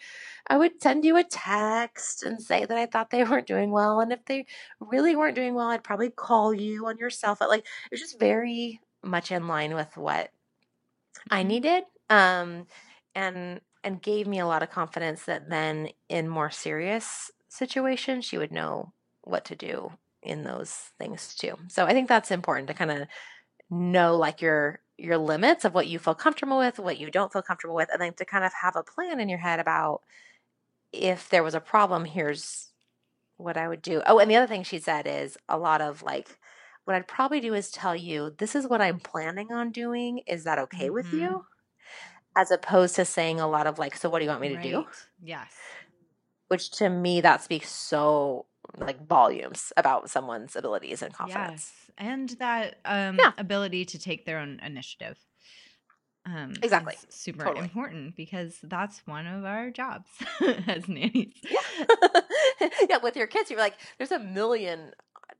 i 0.48 0.56
would 0.56 0.80
send 0.82 1.04
you 1.04 1.16
a 1.16 1.24
text 1.24 2.22
and 2.22 2.40
say 2.42 2.64
that 2.64 2.78
i 2.78 2.86
thought 2.86 3.10
they 3.10 3.24
weren't 3.24 3.46
doing 3.46 3.70
well 3.70 4.00
and 4.00 4.12
if 4.12 4.24
they 4.26 4.46
really 4.80 5.16
weren't 5.16 5.34
doing 5.36 5.54
well 5.54 5.68
i'd 5.68 5.84
probably 5.84 6.10
call 6.10 6.54
you 6.54 6.86
on 6.86 6.98
your 6.98 7.10
cell 7.10 7.34
phone. 7.34 7.48
Like 7.48 7.60
it 7.60 7.90
was 7.90 8.00
just 8.00 8.18
very 8.18 8.80
much 9.02 9.30
in 9.30 9.46
line 9.48 9.74
with 9.74 9.96
what 9.96 10.30
I 11.30 11.42
needed 11.42 11.84
um 12.10 12.66
and 13.14 13.60
and 13.82 14.02
gave 14.02 14.26
me 14.26 14.38
a 14.38 14.46
lot 14.46 14.62
of 14.62 14.70
confidence 14.70 15.24
that 15.24 15.50
then 15.50 15.88
in 16.08 16.28
more 16.28 16.50
serious 16.50 17.30
situations 17.48 18.24
she 18.24 18.38
would 18.38 18.52
know 18.52 18.92
what 19.22 19.44
to 19.46 19.56
do 19.56 19.90
in 20.22 20.42
those 20.44 20.72
things 20.98 21.34
too. 21.34 21.54
So 21.68 21.84
I 21.86 21.92
think 21.92 22.08
that's 22.08 22.30
important 22.30 22.68
to 22.68 22.74
kind 22.74 22.90
of 22.90 23.08
know 23.70 24.16
like 24.16 24.42
your 24.42 24.82
your 24.98 25.18
limits 25.18 25.64
of 25.64 25.74
what 25.74 25.88
you 25.88 25.98
feel 25.98 26.14
comfortable 26.14 26.58
with, 26.58 26.78
what 26.78 26.98
you 26.98 27.10
don't 27.10 27.32
feel 27.32 27.42
comfortable 27.42 27.74
with, 27.76 27.90
and 27.92 28.00
then 28.02 28.14
to 28.14 28.24
kind 28.24 28.44
of 28.44 28.52
have 28.62 28.76
a 28.76 28.84
plan 28.84 29.20
in 29.20 29.28
your 29.28 29.38
head 29.38 29.60
about 29.60 30.02
if 30.92 31.28
there 31.28 31.42
was 31.42 31.54
a 31.54 31.60
problem, 31.60 32.04
here's 32.04 32.72
what 33.38 33.56
I 33.58 33.68
would 33.68 33.82
do. 33.82 34.02
Oh, 34.06 34.20
and 34.20 34.30
the 34.30 34.36
other 34.36 34.46
thing 34.48 34.64
she 34.64 34.80
said 34.80 35.06
is 35.06 35.38
a 35.48 35.58
lot 35.58 35.80
of 35.82 36.02
like 36.02 36.38
what 36.84 36.96
I'd 36.96 37.08
probably 37.08 37.40
do 37.40 37.54
is 37.54 37.70
tell 37.70 37.96
you, 37.96 38.34
this 38.38 38.54
is 38.56 38.68
what 38.68 38.82
I'm 38.82 39.00
planning 39.00 39.52
on 39.52 39.72
doing. 39.72 40.20
Is 40.26 40.44
that 40.44 40.58
okay 40.60 40.90
with 40.90 41.08
Mhm. 41.08 41.12
you? 41.12 41.44
As 42.36 42.50
opposed 42.50 42.96
to 42.96 43.04
saying 43.04 43.40
a 43.40 43.46
lot 43.46 43.66
of 43.66 43.78
like, 43.78 43.96
so 43.96 44.08
what 44.08 44.18
do 44.18 44.24
you 44.24 44.30
want 44.30 44.40
me 44.40 44.48
to 44.50 44.62
do? 44.62 44.84
Yes. 45.22 45.52
Which 46.48 46.70
to 46.72 46.88
me, 46.88 47.20
that 47.20 47.42
speaks 47.42 47.70
so 47.70 48.46
like 48.78 49.06
volumes 49.06 49.72
about 49.76 50.10
someone's 50.10 50.56
abilities 50.56 51.02
and 51.02 51.12
confidence. 51.14 51.72
Yes. 51.72 51.90
And 51.98 52.28
that 52.40 52.76
um, 52.84 53.16
Yeah. 53.18 53.32
ability 53.38 53.84
to 53.86 53.98
take 53.98 54.24
their 54.26 54.38
own 54.38 54.60
initiative. 54.64 55.18
Um, 56.26 56.54
Exactly. 56.62 56.94
super 57.10 57.44
Totally. 57.44 57.64
important 57.64 58.16
because 58.16 58.58
that's 58.62 59.06
one 59.06 59.26
of 59.26 59.44
our 59.44 59.70
jobs 59.70 60.08
as 60.66 60.88
nannies. 60.88 61.34
yeah, 62.88 62.96
with 63.02 63.14
your 63.16 63.26
kids, 63.26 63.50
you're 63.50 63.58
like, 63.60 63.74
there's 63.98 64.10
a 64.12 64.18
million 64.18 64.92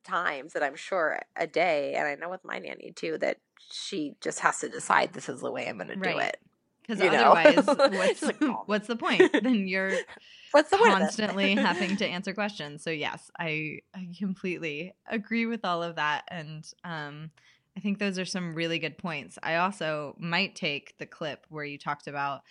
times 0.04 0.52
that 0.52 0.62
I'm 0.62 0.76
sure 0.76 1.20
a 1.36 1.46
day, 1.46 1.94
and 1.94 2.06
I 2.06 2.14
know 2.16 2.28
with 2.28 2.44
my 2.44 2.58
nanny 2.58 2.92
too, 2.94 3.16
that 3.18 3.38
she 3.72 4.12
just 4.20 4.40
has 4.40 4.58
to 4.60 4.68
decide 4.68 5.14
this 5.14 5.28
is 5.30 5.40
the 5.40 5.50
way 5.50 5.66
I'm 5.66 5.76
going 5.78 5.88
to 5.88 5.96
do 5.96 6.00
Right. 6.02 6.28
it. 6.28 6.36
Because 6.86 7.00
otherwise, 7.02 7.64
what's, 7.66 8.22
what's 8.66 8.86
the 8.86 8.96
point? 8.96 9.32
Then 9.42 9.66
you're 9.66 9.92
What's 10.52 10.70
the 10.70 10.76
point 10.76 10.92
constantly 10.92 11.54
having 11.56 11.96
to 11.96 12.06
answer 12.06 12.32
questions. 12.32 12.84
So 12.84 12.90
yes, 12.90 13.28
I, 13.38 13.80
I 13.92 14.08
completely 14.18 14.94
agree 15.08 15.46
with 15.46 15.64
all 15.64 15.82
of 15.82 15.96
that, 15.96 16.24
and 16.28 16.64
um, 16.84 17.30
I 17.76 17.80
think 17.80 17.98
those 17.98 18.20
are 18.20 18.24
some 18.24 18.54
really 18.54 18.78
good 18.78 18.96
points. 18.96 19.36
I 19.42 19.56
also 19.56 20.14
might 20.18 20.54
take 20.54 20.96
the 20.98 21.06
clip 21.06 21.44
where 21.48 21.64
you 21.64 21.76
talked 21.76 22.06
about 22.06 22.42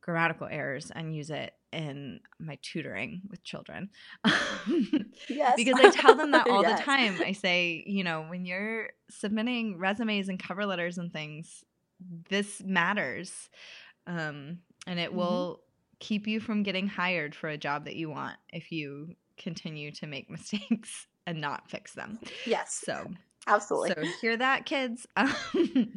grammatical 0.00 0.48
errors 0.50 0.90
and 0.92 1.14
use 1.14 1.30
it 1.30 1.52
in 1.72 2.18
my 2.40 2.58
tutoring 2.62 3.20
with 3.28 3.44
children. 3.44 3.90
Yes. 5.28 5.54
because 5.56 5.78
I 5.78 5.90
tell 5.90 6.14
them 6.14 6.30
that 6.32 6.48
all 6.48 6.62
Yes. 6.62 6.78
the 6.80 6.84
time. 6.84 7.20
I 7.24 7.32
say, 7.32 7.84
you 7.86 8.02
know, 8.02 8.22
when 8.22 8.46
you're 8.46 8.88
submitting 9.10 9.78
resumes 9.78 10.28
and 10.28 10.42
cover 10.42 10.64
letters 10.66 10.98
and 10.98 11.12
things, 11.12 11.62
this 12.00 12.62
matters. 12.62 13.50
Um, 14.06 14.62
and 14.86 14.98
it 15.00 15.12
Mhm. 15.12 15.14
will 15.14 15.64
keep 16.00 16.26
you 16.26 16.40
from 16.40 16.62
getting 16.62 16.88
hired 16.88 17.34
for 17.34 17.48
a 17.48 17.58
job 17.58 17.86
that 17.86 17.96
you 17.96 18.10
want 18.10 18.38
if 18.52 18.72
you 18.72 19.16
continue 19.38 19.92
to 19.92 20.06
make 20.06 20.30
mistakes 20.30 21.06
and 21.26 21.40
not 21.40 21.70
fix 21.70 21.94
them. 21.94 22.20
Yes, 22.44 22.84
So, 22.84 23.14
absolutely. 23.46 23.94
so 23.94 24.06
hear 24.06 24.36
that, 24.36 24.66
kids. 24.66 25.06
Um, 25.16 25.94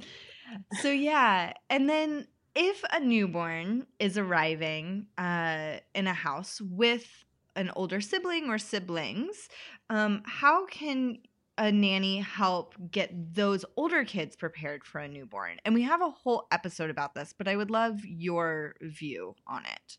so 0.71 0.89
yeah, 0.91 1.53
and 1.69 1.89
then 1.89 2.27
if 2.55 2.83
a 2.91 2.99
newborn 2.99 3.87
is 3.99 4.17
arriving 4.17 5.07
uh, 5.17 5.79
in 5.95 6.07
a 6.07 6.13
house 6.13 6.59
with 6.61 7.25
an 7.55 7.71
older 7.75 8.01
sibling 8.01 8.49
or 8.49 8.57
siblings, 8.57 9.49
um, 9.89 10.21
how 10.25 10.65
can 10.67 11.17
a 11.62 11.71
nanny 11.71 12.19
help 12.19 12.74
get 12.89 13.12
those 13.36 13.63
older 13.76 14.04
kids 14.04 14.36
prepared 14.36 14.84
for 14.84 15.00
a 15.00 15.08
newborn? 15.08 15.58
And 15.63 15.76
we 15.76 15.84
have 15.84 16.02
a 16.02 16.10
whole 16.10 16.47
episode 16.52 16.89
about 16.89 17.13
this, 17.13 17.34
but 17.38 17.47
I 17.47 17.56
would 17.56 17.69
love 17.69 18.04
your 18.04 18.76
view 18.82 19.36
on 19.45 19.63
it. 19.65 19.97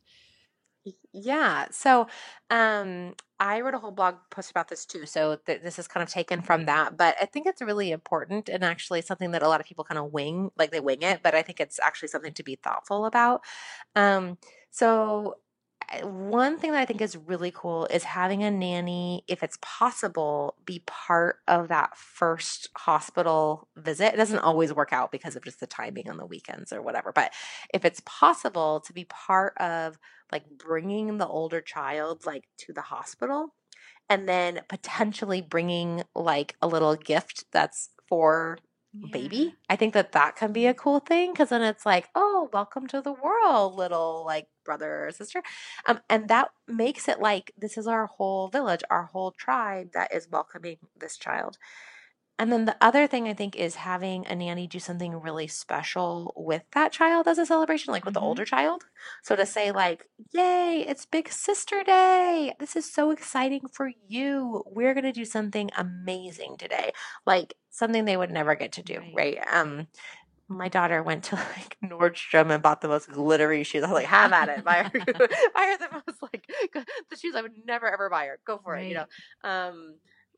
Yeah. 1.13 1.67
So 1.71 2.09
um, 2.51 3.15
I 3.39 3.61
wrote 3.61 3.75
a 3.75 3.79
whole 3.79 3.93
blog 3.93 4.17
post 4.31 4.51
about 4.51 4.69
this 4.69 4.85
too. 4.85 5.07
So 5.07 5.37
th- 5.47 5.63
this 5.63 5.79
is 5.79 5.87
kind 5.87 6.03
of 6.03 6.11
taken 6.11 6.43
from 6.43 6.67
that. 6.67 6.97
But 6.97 7.15
I 7.21 7.27
think 7.27 7.47
it's 7.47 7.63
really 7.63 7.93
important 7.93 8.49
and 8.49 8.65
actually 8.65 9.03
something 9.03 9.31
that 9.31 9.45
a 9.45 9.49
lot 9.49 9.61
of 9.61 9.67
people 9.67 9.85
kind 9.85 9.99
of 9.99 10.13
wing, 10.13 10.51
like 10.59 10.73
they 10.73 10.81
wing 10.81 11.03
it, 11.03 11.21
but 11.23 11.37
I 11.37 11.43
think 11.43 11.61
it's 11.61 11.79
actually 11.79 12.09
something 12.09 12.33
to 12.35 12.43
be 12.43 12.57
thoughtful 12.57 13.05
about. 13.05 13.43
Um, 13.95 14.39
so 14.71 15.37
one 16.03 16.59
thing 16.59 16.73
that 16.73 16.81
I 16.81 16.85
think 16.85 17.01
is 17.01 17.17
really 17.17 17.51
cool 17.51 17.87
is 17.87 18.05
having 18.05 18.43
a 18.43 18.51
nanny, 18.51 19.25
if 19.29 19.43
it's 19.43 19.59
possible, 19.61 20.57
be 20.65 20.83
part 20.87 21.37
of 21.47 21.69
that 21.69 21.97
first 21.97 22.69
hospital 22.77 23.69
visit. 23.77 24.15
It 24.15 24.17
doesn't 24.17 24.39
always 24.39 24.73
work 24.73 24.93
out 24.93 25.13
because 25.13 25.37
of 25.37 25.45
just 25.45 25.61
the 25.61 25.67
timing 25.67 26.09
on 26.09 26.17
the 26.17 26.27
weekends 26.27 26.73
or 26.73 26.83
whatever. 26.83 27.13
But 27.13 27.33
if 27.73 27.85
it's 27.85 28.03
possible 28.05 28.81
to 28.81 28.93
be 28.93 29.05
part 29.05 29.57
of 29.59 29.99
like 30.31 30.45
bringing 30.59 31.19
the 31.19 31.27
older 31.27 31.61
child 31.61 32.27
like 32.27 32.45
to 32.59 32.73
the 32.73 32.81
hospital 32.81 33.55
and 34.09 34.29
then 34.29 34.61
potentially 34.69 35.41
bringing 35.43 36.03
like 36.15 36.57
a 36.61 36.67
little 36.67 36.97
gift 36.97 37.45
that's 37.53 37.91
for 38.09 38.59
baby 39.11 39.55
i 39.69 39.75
think 39.75 39.95
that 39.95 40.13
that 40.13 40.37
can 40.37 40.53
be 40.53 40.67
a 40.67 40.75
cool 40.75 41.01
thing 41.01 41.33
because 41.33 41.49
then 41.49 41.63
it's 41.63 41.85
like 41.85 42.09
oh 42.15 42.49
welcome 42.53 42.87
to 42.87 43.01
the 43.01 43.13
world 43.13 43.75
little 43.75 44.23
like 44.25 44.47
brother 44.65 45.07
or 45.07 45.11
sister 45.11 45.43
um, 45.87 45.99
and 46.09 46.29
that 46.29 46.51
makes 46.69 47.09
it 47.09 47.19
like 47.19 47.53
this 47.57 47.77
is 47.77 47.87
our 47.89 48.07
whole 48.07 48.49
village 48.49 48.83
our 48.91 49.05
whole 49.05 49.33
tribe 49.33 49.89
that 49.93 50.15
is 50.15 50.29
welcoming 50.31 50.77
this 51.01 51.17
child 51.17 51.57
and 52.39 52.51
then 52.51 52.65
the 52.65 52.77
other 52.81 53.07
thing 53.07 53.29
I 53.29 53.35
think 53.35 53.55
is 53.55 53.77
having 53.77 54.27
a 54.27 54.35
nanny 54.35 54.67
do 54.67 54.81
something 54.81 55.21
really 55.21 55.47
special 55.47 56.33
with 56.37 56.63
that 56.73 56.91
child 56.91 57.29
as 57.29 57.39
a 57.39 57.47
celebration, 57.47 57.93
like 57.93 58.05
with 58.05 58.13
Mhm. 58.13 58.15
the 58.15 58.21
older 58.21 58.45
child. 58.45 58.85
So 59.23 59.37
to 59.37 59.47
say, 59.47 59.71
like, 59.71 60.09
yay, 60.33 60.85
it's 60.89 61.07
Big 61.07 61.29
Sister 61.31 61.85
Day. 61.85 62.55
This 62.59 62.75
is 62.75 62.91
so 62.93 63.11
exciting 63.13 63.69
for 63.73 63.91
you. 64.09 64.65
We're 64.67 64.95
going 64.95 65.05
to 65.05 65.13
do 65.13 65.25
something 65.25 65.71
amazing 65.77 66.57
today. 66.59 66.93
Like 67.27 67.55
something 67.73 68.05
they 68.07 68.17
would 68.17 68.31
never 68.31 68.55
get 68.57 68.73
to 68.75 68.85
do, 68.85 69.01
Right. 69.01 69.15
right? 69.17 69.39
Um, 69.53 69.89
my 70.49 70.69
daughter 70.69 71.03
went 71.03 71.25
to 71.25 71.37
like 71.57 71.79
Nordstrom 71.85 72.51
and 72.53 72.63
bought 72.63 72.81
the 72.83 72.89
most 72.89 73.11
glittery 73.11 73.65
shoes. 73.65 73.85
I 73.85 73.89
was 73.89 73.95
like, 73.95 74.07
have 74.07 74.33
at 74.33 74.49
it. 74.49 74.65
Buy 74.65 74.85
her, 74.85 74.91
buy 75.55 75.77
her 75.77 75.79
the 75.79 75.89
most 75.93 76.23
like 76.23 76.47
the 77.11 77.17
shoes 77.17 77.35
I 77.37 77.43
would 77.43 77.55
never 77.67 77.93
ever 77.93 78.11
buy 78.11 78.27
her. 78.27 78.39
Go 78.47 78.61
for 78.63 78.77
it, 78.77 78.89
you 78.89 78.95
know. 78.95 79.07
Um, 79.45 79.97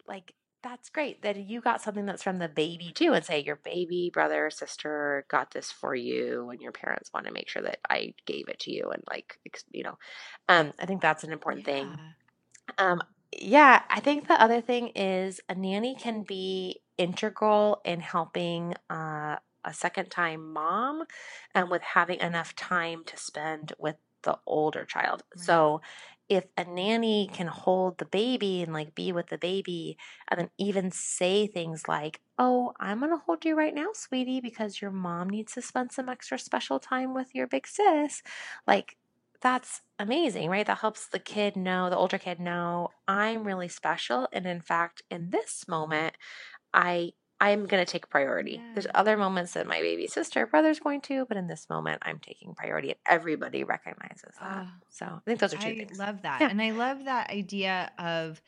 like 0.09 0.33
that's 0.62 0.88
great 0.88 1.23
that 1.23 1.37
you 1.37 1.61
got 1.61 1.83
something 1.83 2.07
that's 2.07 2.23
from 2.23 2.38
the 2.38 2.49
baby 2.49 2.92
too 2.94 3.12
and 3.12 3.25
say 3.25 3.42
your 3.42 3.57
baby 3.64 4.11
brother 4.12 4.47
or 4.47 4.51
sister 4.51 5.27
got 5.29 5.51
this 5.51 5.70
for 5.70 5.94
you 5.94 6.49
and 6.51 6.62
your 6.62 6.73
parents 6.73 7.11
want 7.12 7.27
to 7.27 7.33
make 7.33 7.51
sure 7.51 7.62
that 7.62 7.79
i 7.90 8.14
gave 8.27 8.49
it 8.49 8.59
to 8.61 8.73
you 8.73 8.90
and 8.90 9.03
like 9.11 9.38
ex- 9.47 9.64
you 9.73 9.83
know 9.85 9.99
um 10.49 10.73
i 10.81 10.87
think 10.87 11.03
that's 11.03 11.23
an 11.25 11.33
important 11.33 11.66
thing 11.66 11.99
um 12.79 13.03
yeah 13.38 13.83
i 13.90 14.01
think 14.01 14.29
the 14.29 14.40
other 14.42 14.61
thing 14.61 14.88
is 14.97 15.40
a 15.49 15.55
nanny 15.55 15.94
can 15.97 16.23
be 16.23 16.81
integral 16.99 17.81
in 17.85 18.01
helping 18.01 18.75
uh 18.91 19.39
a 19.67 19.73
second 19.73 20.11
time 20.11 20.53
mom 20.53 21.05
and 21.55 21.71
with 21.71 21.83
having 21.83 22.21
enough 22.21 22.55
time 22.55 23.03
to 23.05 23.17
spend 23.17 23.73
with 23.79 23.97
the 24.23 24.39
older 24.47 24.85
child 24.85 25.23
Right. 25.35 25.59
so 25.59 25.81
if 26.29 26.47
a 26.57 26.65
nanny 26.65 27.29
can 27.33 27.47
hold 27.47 27.99
the 27.99 28.07
baby 28.07 28.63
and 28.63 28.73
like 28.73 28.95
be 28.95 29.13
with 29.13 29.27
the 29.27 29.39
baby 29.39 29.99
and 30.29 30.41
then 30.41 30.51
even 30.59 30.91
say 30.91 31.47
things 31.47 31.87
like, 31.87 32.21
Oh, 32.39 32.73
I'm 32.81 33.01
to 33.01 33.17
hold 33.19 33.45
you 33.45 33.55
right 33.55 33.75
now, 33.75 33.89
sweetie, 33.93 34.41
because 34.41 34.81
your 34.81 34.91
mom 34.91 35.29
needs 35.29 35.53
to 35.55 35.63
spend 35.63 35.93
some 35.93 36.09
extra 36.09 36.39
special 36.39 36.81
time 36.81 37.15
with 37.15 37.35
your 37.35 37.47
big 37.47 37.67
sis. 37.67 38.23
Like, 38.67 38.97
that's 39.41 39.83
amazing, 39.99 40.49
right? 40.49 40.67
That 40.67 40.79
helps 40.79 41.09
the 41.09 41.19
kid 41.19 41.55
know, 41.57 41.91
the 41.91 41.97
older 41.97 42.19
kid 42.19 42.41
know, 42.41 42.89
I'm 43.07 43.45
really 43.45 43.69
special. 43.69 44.27
And 44.33 44.47
in 44.47 44.63
fact, 44.63 45.03
in 45.11 45.31
this 45.31 45.69
moment, 45.69 46.17
I. 46.75 47.13
I'm 47.41 47.67
going 47.67 47.85
to 47.85 47.93
take 47.93 48.09
priority. 48.09 48.63
There's 48.75 48.87
other 48.95 49.19
moments 49.19 49.53
that 49.53 49.67
my 49.67 49.81
baby 49.81 50.07
sister 50.07 50.45
or 50.45 50.47
brother's 50.47 50.79
going 50.79 51.03
to, 51.03 51.27
but 51.27 51.37
in 51.37 51.47
this 51.47 51.69
moment, 51.69 52.01
I'm 52.03 52.19
taking 52.19 52.55
priority, 52.55 52.91
and 52.91 52.99
everybody 53.07 53.65
recognizes 53.65 54.33
that. 54.41 54.67
Oh, 54.67 54.69
so 54.89 55.05
I 55.07 55.21
think 55.27 55.41
those 55.41 55.53
are 55.53 55.59
two 55.59 55.69
I 55.69 55.75
things. 55.75 55.99
love 55.99 56.23
that. 56.23 56.41
Yeah. 56.41 56.49
And 56.49 56.63
I 56.63 56.71
love 56.71 57.05
that 57.05 57.31
idea 57.31 57.91
of 57.99 58.41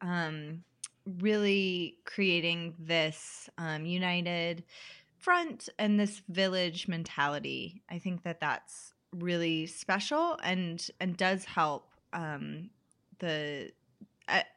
um, 0.00 0.64
really 1.20 1.98
creating 2.06 2.74
this 2.78 3.48
um, 3.58 3.84
united 3.84 4.64
front 5.18 5.68
and 5.78 6.00
this 6.00 6.22
village 6.28 6.88
mentality. 6.88 7.82
I 7.90 7.98
think 7.98 8.24
that 8.24 8.40
that's 8.40 8.94
really 9.14 9.66
special 9.66 10.38
and 10.42 10.84
and 10.98 11.16
does 11.16 11.44
help 11.44 11.90
um, 12.12 12.70
the 13.18 13.70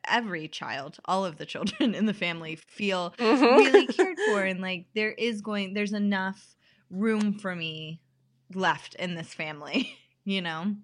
every 0.05 0.47
child, 0.47 0.97
all 1.05 1.25
of 1.25 1.37
the 1.37 1.45
children 1.45 1.95
in 1.95 2.05
the 2.05 2.13
family 2.13 2.55
feel 2.55 3.13
mm-hmm. 3.17 3.43
really 3.43 3.87
cared 3.87 4.17
for 4.27 4.41
and 4.43 4.61
like 4.61 4.85
there 4.95 5.11
is 5.11 5.41
going 5.41 5.73
there's 5.73 5.93
enough 5.93 6.55
room 6.89 7.39
for 7.39 7.55
me 7.55 8.01
left 8.53 8.95
in 8.95 9.15
this 9.15 9.33
family, 9.33 9.97
you 10.25 10.41
know? 10.41 10.75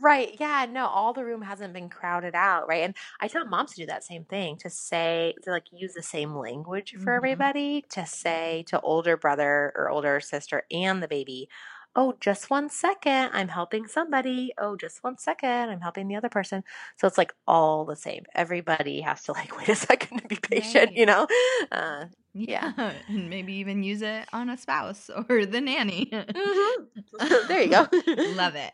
Right. 0.00 0.36
Yeah. 0.40 0.66
No, 0.68 0.86
all 0.86 1.12
the 1.12 1.24
room 1.24 1.42
hasn't 1.42 1.72
been 1.72 1.88
crowded 1.88 2.34
out. 2.34 2.68
Right. 2.68 2.82
And 2.82 2.94
I 3.20 3.28
tell 3.28 3.46
moms 3.46 3.72
to 3.74 3.82
do 3.82 3.86
that 3.86 4.04
same 4.04 4.24
thing 4.24 4.56
to 4.58 4.68
say, 4.68 5.34
to 5.44 5.50
like 5.50 5.64
use 5.72 5.94
the 5.94 6.02
same 6.02 6.34
language 6.34 6.92
for 6.92 6.98
mm-hmm. 6.98 7.08
everybody, 7.10 7.84
to 7.90 8.04
say 8.04 8.64
to 8.68 8.80
older 8.80 9.16
brother 9.16 9.72
or 9.76 9.88
older 9.88 10.20
sister 10.20 10.64
and 10.70 11.02
the 11.02 11.08
baby, 11.08 11.48
oh, 11.96 12.14
just 12.20 12.50
one 12.50 12.68
second, 12.68 13.30
I'm 13.32 13.48
helping 13.48 13.86
somebody. 13.86 14.52
Oh, 14.58 14.76
just 14.76 15.04
one 15.04 15.18
second, 15.18 15.70
I'm 15.70 15.80
helping 15.80 16.08
the 16.08 16.16
other 16.16 16.28
person. 16.28 16.64
So 16.96 17.06
it's 17.06 17.18
like 17.18 17.32
all 17.46 17.84
the 17.84 17.96
same. 17.96 18.24
Everybody 18.34 19.00
has 19.00 19.22
to 19.24 19.32
like 19.32 19.56
wait 19.58 19.68
a 19.68 19.76
second 19.76 20.18
to 20.18 20.28
be 20.28 20.36
patient, 20.36 20.86
right. 20.86 20.96
you 20.96 21.06
know? 21.06 21.26
Uh, 21.70 22.06
yeah. 22.32 22.72
yeah. 22.76 22.92
And 23.08 23.30
maybe 23.30 23.54
even 23.54 23.84
use 23.84 24.02
it 24.02 24.26
on 24.32 24.50
a 24.50 24.56
spouse 24.56 25.08
or 25.28 25.46
the 25.46 25.60
nanny. 25.60 26.06
Mm-hmm. 26.12 27.48
there 27.48 27.62
you 27.62 27.70
go. 27.70 27.86
Love 28.34 28.56
it. 28.56 28.72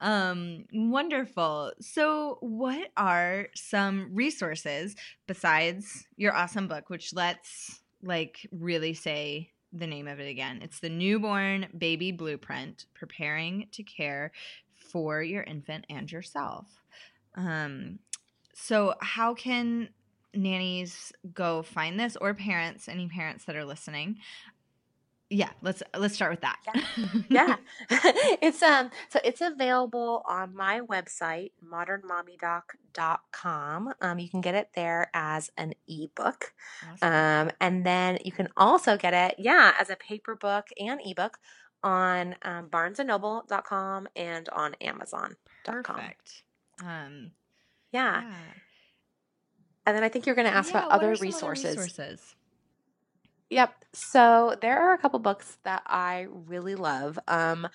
Um, 0.00 0.64
wonderful. 0.72 1.72
So, 1.80 2.38
what 2.40 2.88
are 2.96 3.48
some 3.54 4.10
resources 4.12 4.96
besides 5.26 6.06
your 6.16 6.34
awesome 6.34 6.68
book, 6.68 6.88
which 6.88 7.12
let's 7.12 7.80
like 8.02 8.48
really 8.50 8.94
say 8.94 9.50
the 9.72 9.86
name 9.86 10.06
of 10.06 10.20
it 10.20 10.28
again. 10.28 10.60
It's 10.62 10.80
the 10.80 10.88
Newborn 10.88 11.66
Baby 11.76 12.12
Blueprint 12.12 12.86
Preparing 12.94 13.68
to 13.72 13.82
Care 13.82 14.32
for 14.74 15.22
Your 15.22 15.42
Infant 15.42 15.86
and 15.88 16.10
Yourself. 16.10 16.66
Um, 17.34 17.98
so, 18.54 18.94
how 19.00 19.34
can 19.34 19.88
nannies 20.34 21.12
go 21.34 21.62
find 21.62 21.98
this 21.98 22.16
or 22.16 22.34
parents, 22.34 22.88
any 22.88 23.08
parents 23.08 23.44
that 23.46 23.56
are 23.56 23.64
listening? 23.64 24.18
Yeah 25.32 25.50
let's 25.62 25.82
let's 25.96 26.14
start 26.14 26.30
with 26.30 26.42
that 26.42 26.58
yeah, 26.66 26.82
yeah. 27.30 27.56
it's 28.42 28.62
um 28.62 28.90
so 29.08 29.18
it's 29.24 29.40
available 29.40 30.22
on 30.28 30.54
my 30.54 30.80
website 30.80 31.52
modernmommydoc.com 31.64 33.94
um 34.00 34.18
you 34.18 34.28
can 34.28 34.42
get 34.42 34.54
it 34.54 34.68
there 34.74 35.10
as 35.14 35.50
an 35.56 35.72
ebook 35.88 36.52
awesome. 36.84 37.12
um 37.12 37.50
and 37.60 37.86
then 37.86 38.18
you 38.24 38.32
can 38.32 38.48
also 38.56 38.96
get 38.96 39.12
it 39.14 39.34
yeah 39.38 39.72
as 39.80 39.90
a 39.90 39.96
paper 39.96 40.36
book 40.36 40.68
and 40.78 41.00
ebook 41.04 41.38
on 41.82 42.36
um, 42.42 42.68
barnesandnoble.com 42.68 44.06
and 44.14 44.48
on 44.50 44.76
amazon.com 44.80 45.82
perfect 45.82 46.44
um 46.84 47.32
yeah. 47.90 48.22
yeah. 48.22 48.32
and 49.86 49.96
then 49.96 50.04
i 50.04 50.08
think 50.08 50.26
you're 50.26 50.36
going 50.36 50.48
to 50.48 50.54
ask 50.54 50.72
yeah, 50.72 50.78
about 50.80 50.92
other 50.92 51.16
resources. 51.16 51.64
other 51.64 51.80
resources 51.80 52.36
Yep. 53.52 53.84
So 53.92 54.56
there 54.62 54.80
are 54.80 54.94
a 54.94 54.98
couple 54.98 55.18
books 55.18 55.58
that 55.64 55.82
I 55.86 56.26
really 56.30 56.74
love. 56.74 57.18
Um, 57.28 57.68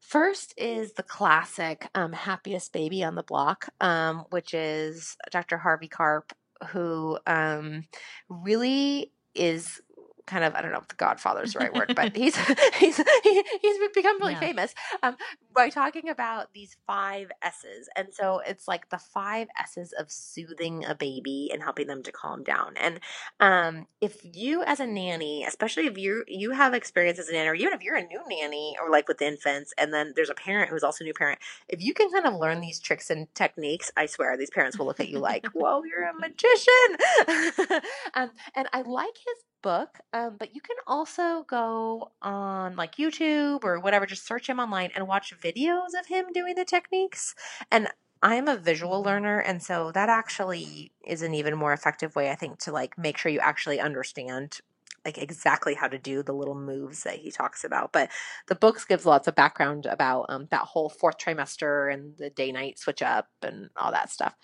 first 0.00 0.52
is 0.56 0.94
the 0.94 1.04
classic 1.04 1.88
um, 1.94 2.12
Happiest 2.12 2.72
Baby 2.72 3.04
on 3.04 3.14
the 3.14 3.22
Block, 3.22 3.68
um, 3.80 4.24
which 4.30 4.52
is 4.52 5.16
Dr. 5.30 5.58
Harvey 5.58 5.88
Karp, 5.88 6.32
who 6.70 7.18
um, 7.26 7.84
really 8.28 9.12
is 9.34 9.80
kind 10.26 10.44
of 10.44 10.54
I 10.54 10.62
don't 10.62 10.72
know 10.72 10.78
if 10.78 10.88
the 10.88 10.94
Godfather 10.94 11.42
is 11.42 11.52
the 11.52 11.60
right 11.60 11.74
word, 11.74 11.92
but 11.94 12.16
he's 12.16 12.36
he's 12.78 12.96
he, 13.22 13.44
he's 13.60 13.78
become 13.94 14.18
really 14.20 14.32
yeah. 14.34 14.40
famous 14.40 14.74
um, 15.02 15.16
by 15.54 15.68
talking 15.68 16.08
about 16.08 16.52
these 16.52 16.76
five 16.86 17.30
S's, 17.42 17.88
and 17.96 18.08
so 18.12 18.40
it's 18.46 18.68
like 18.68 18.90
the 18.90 18.98
five 18.98 19.48
S's 19.58 19.92
of 19.98 20.10
soothing 20.10 20.84
a 20.84 20.94
baby 20.94 21.50
and 21.52 21.62
helping 21.62 21.86
them 21.86 22.02
to 22.02 22.12
calm 22.12 22.42
down. 22.42 22.74
And 22.76 23.00
um, 23.40 23.86
if 24.00 24.18
you, 24.22 24.62
as 24.62 24.80
a 24.80 24.86
nanny, 24.86 25.44
especially 25.44 25.86
if 25.86 25.98
you 25.98 26.24
you 26.26 26.52
have 26.52 26.74
experience 26.74 27.18
as 27.18 27.28
a 27.28 27.32
nanny, 27.32 27.48
or 27.48 27.54
even 27.54 27.72
if 27.72 27.82
you're 27.82 27.96
a 27.96 28.06
new 28.06 28.20
nanny, 28.28 28.76
or 28.82 28.90
like 28.90 29.08
with 29.08 29.22
infants, 29.22 29.72
and 29.78 29.92
then 29.92 30.12
there's 30.16 30.30
a 30.30 30.34
parent 30.34 30.70
who's 30.70 30.82
also 30.82 31.04
a 31.04 31.06
new 31.06 31.14
parent, 31.14 31.38
if 31.68 31.82
you 31.82 31.94
can 31.94 32.10
kind 32.10 32.26
of 32.26 32.34
learn 32.34 32.60
these 32.60 32.80
tricks 32.80 33.10
and 33.10 33.32
techniques, 33.34 33.90
I 33.96 34.06
swear 34.06 34.36
these 34.36 34.50
parents 34.50 34.78
will 34.78 34.86
look 34.86 35.00
at 35.00 35.08
you 35.08 35.18
like, 35.18 35.46
"Whoa, 35.48 35.82
you're 35.84 36.08
a 36.08 36.14
magician!" 36.14 37.82
um, 38.14 38.30
and 38.54 38.68
I 38.72 38.82
like 38.82 39.16
his 39.16 39.44
book, 39.62 40.00
um, 40.12 40.36
but 40.38 40.54
you 40.54 40.60
can 40.60 40.76
also 40.86 41.44
go 41.48 42.10
on 42.20 42.76
like 42.76 42.96
YouTube 42.96 43.64
or 43.64 43.80
whatever, 43.80 44.06
just 44.06 44.26
search 44.26 44.48
him 44.48 44.60
online 44.60 44.90
and 44.94 45.06
watch 45.06 45.32
videos 45.40 45.98
of 45.98 46.06
him 46.06 46.26
doing 46.34 46.54
the 46.54 46.64
techniques. 46.64 47.34
And 47.70 47.88
I'm 48.22 48.46
a 48.48 48.56
visual 48.56 49.02
learner, 49.02 49.40
and 49.40 49.62
so 49.62 49.90
that 49.92 50.08
actually 50.08 50.92
is 51.04 51.22
an 51.22 51.34
even 51.34 51.56
more 51.56 51.72
effective 51.72 52.14
way, 52.14 52.30
I 52.30 52.36
think, 52.36 52.58
to 52.60 52.72
like 52.72 52.96
make 52.96 53.18
sure 53.18 53.32
you 53.32 53.40
actually 53.40 53.80
understand 53.80 54.60
like 55.04 55.18
exactly 55.18 55.74
how 55.74 55.88
to 55.88 55.98
do 55.98 56.22
the 56.22 56.32
little 56.32 56.54
moves 56.54 57.02
that 57.02 57.16
he 57.16 57.30
talks 57.30 57.64
about. 57.64 57.92
But 57.92 58.10
the 58.46 58.54
books 58.54 58.84
gives 58.84 59.06
lots 59.06 59.26
of 59.26 59.34
background 59.34 59.86
about 59.86 60.26
um, 60.28 60.46
that 60.50 60.62
whole 60.62 60.88
fourth 60.88 61.18
trimester 61.18 61.92
and 61.92 62.16
the 62.18 62.30
day 62.30 62.52
night 62.52 62.78
switch 62.78 63.02
up 63.02 63.28
and 63.42 63.70
all 63.76 63.90
that 63.92 64.10
stuff. 64.10 64.34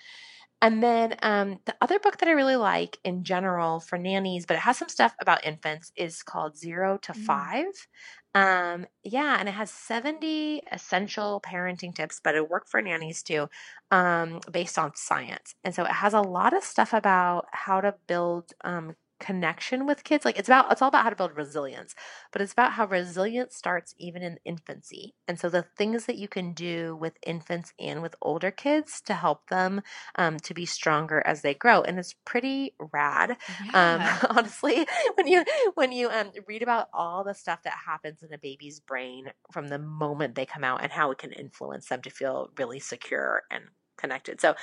And 0.60 0.82
then 0.82 1.14
um, 1.22 1.58
the 1.66 1.76
other 1.80 2.00
book 2.00 2.18
that 2.18 2.28
I 2.28 2.32
really 2.32 2.56
like 2.56 2.98
in 3.04 3.22
general 3.22 3.78
for 3.78 3.96
nannies, 3.96 4.44
but 4.44 4.54
it 4.54 4.60
has 4.60 4.76
some 4.76 4.88
stuff 4.88 5.14
about 5.20 5.44
infants, 5.44 5.92
is 5.96 6.22
called 6.22 6.56
Zero 6.56 6.98
to 7.02 7.12
mm. 7.12 7.16
Five. 7.16 7.86
Um, 8.34 8.86
yeah, 9.04 9.36
and 9.38 9.48
it 9.48 9.52
has 9.52 9.70
70 9.70 10.62
essential 10.70 11.40
parenting 11.44 11.94
tips, 11.94 12.20
but 12.22 12.34
it 12.34 12.50
worked 12.50 12.68
for 12.68 12.82
nannies 12.82 13.22
too, 13.22 13.48
um, 13.90 14.40
based 14.50 14.78
on 14.78 14.92
science. 14.94 15.54
And 15.64 15.74
so 15.74 15.84
it 15.84 15.92
has 15.92 16.14
a 16.14 16.20
lot 16.20 16.52
of 16.52 16.64
stuff 16.64 16.92
about 16.92 17.46
how 17.52 17.80
to 17.80 17.94
build 18.06 18.52
um, 18.64 18.96
connection 19.20 19.86
with 19.86 20.04
kids 20.04 20.24
like 20.24 20.38
it's 20.38 20.48
about 20.48 20.70
it's 20.70 20.80
all 20.80 20.88
about 20.88 21.02
how 21.02 21.10
to 21.10 21.16
build 21.16 21.36
resilience 21.36 21.94
but 22.32 22.40
it's 22.40 22.52
about 22.52 22.72
how 22.72 22.86
resilience 22.86 23.56
starts 23.56 23.94
even 23.98 24.22
in 24.22 24.38
infancy 24.44 25.14
and 25.26 25.40
so 25.40 25.48
the 25.48 25.64
things 25.76 26.06
that 26.06 26.16
you 26.16 26.28
can 26.28 26.52
do 26.52 26.96
with 26.96 27.14
infants 27.26 27.72
and 27.80 28.00
with 28.00 28.14
older 28.22 28.50
kids 28.50 29.00
to 29.00 29.14
help 29.14 29.48
them 29.48 29.82
um, 30.16 30.38
to 30.38 30.54
be 30.54 30.64
stronger 30.64 31.20
as 31.26 31.42
they 31.42 31.52
grow 31.52 31.82
and 31.82 31.98
it's 31.98 32.14
pretty 32.24 32.74
rad 32.92 33.32
um, 33.32 33.36
yeah. 33.72 34.18
um, 34.22 34.28
honestly 34.36 34.86
when 35.16 35.26
you 35.26 35.44
when 35.74 35.90
you 35.90 36.08
um, 36.10 36.30
read 36.46 36.62
about 36.62 36.88
all 36.92 37.24
the 37.24 37.34
stuff 37.34 37.62
that 37.64 37.74
happens 37.86 38.22
in 38.22 38.32
a 38.32 38.38
baby's 38.38 38.78
brain 38.78 39.26
from 39.52 39.68
the 39.68 39.78
moment 39.78 40.36
they 40.36 40.46
come 40.46 40.64
out 40.64 40.82
and 40.82 40.92
how 40.92 41.10
it 41.10 41.18
can 41.18 41.32
influence 41.32 41.88
them 41.88 42.00
to 42.00 42.10
feel 42.10 42.50
really 42.56 42.78
secure 42.78 43.42
and 43.50 43.64
connected 43.96 44.40
so 44.40 44.54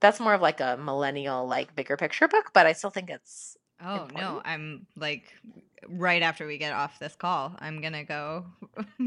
that's 0.00 0.20
more 0.20 0.34
of 0.34 0.40
like 0.40 0.60
a 0.60 0.78
millennial 0.78 1.46
like 1.46 1.74
bigger 1.74 1.96
picture 1.96 2.26
book 2.26 2.50
but 2.54 2.66
i 2.66 2.72
still 2.72 2.90
think 2.90 3.10
it's 3.10 3.57
Oh 3.80 4.02
important. 4.02 4.20
no, 4.20 4.42
I'm 4.44 4.86
like 4.96 5.32
right 5.86 6.22
after 6.22 6.46
we 6.46 6.58
get 6.58 6.72
off 6.72 6.98
this 6.98 7.14
call, 7.14 7.54
I'm 7.58 7.80
gonna 7.80 8.04
go 8.04 8.46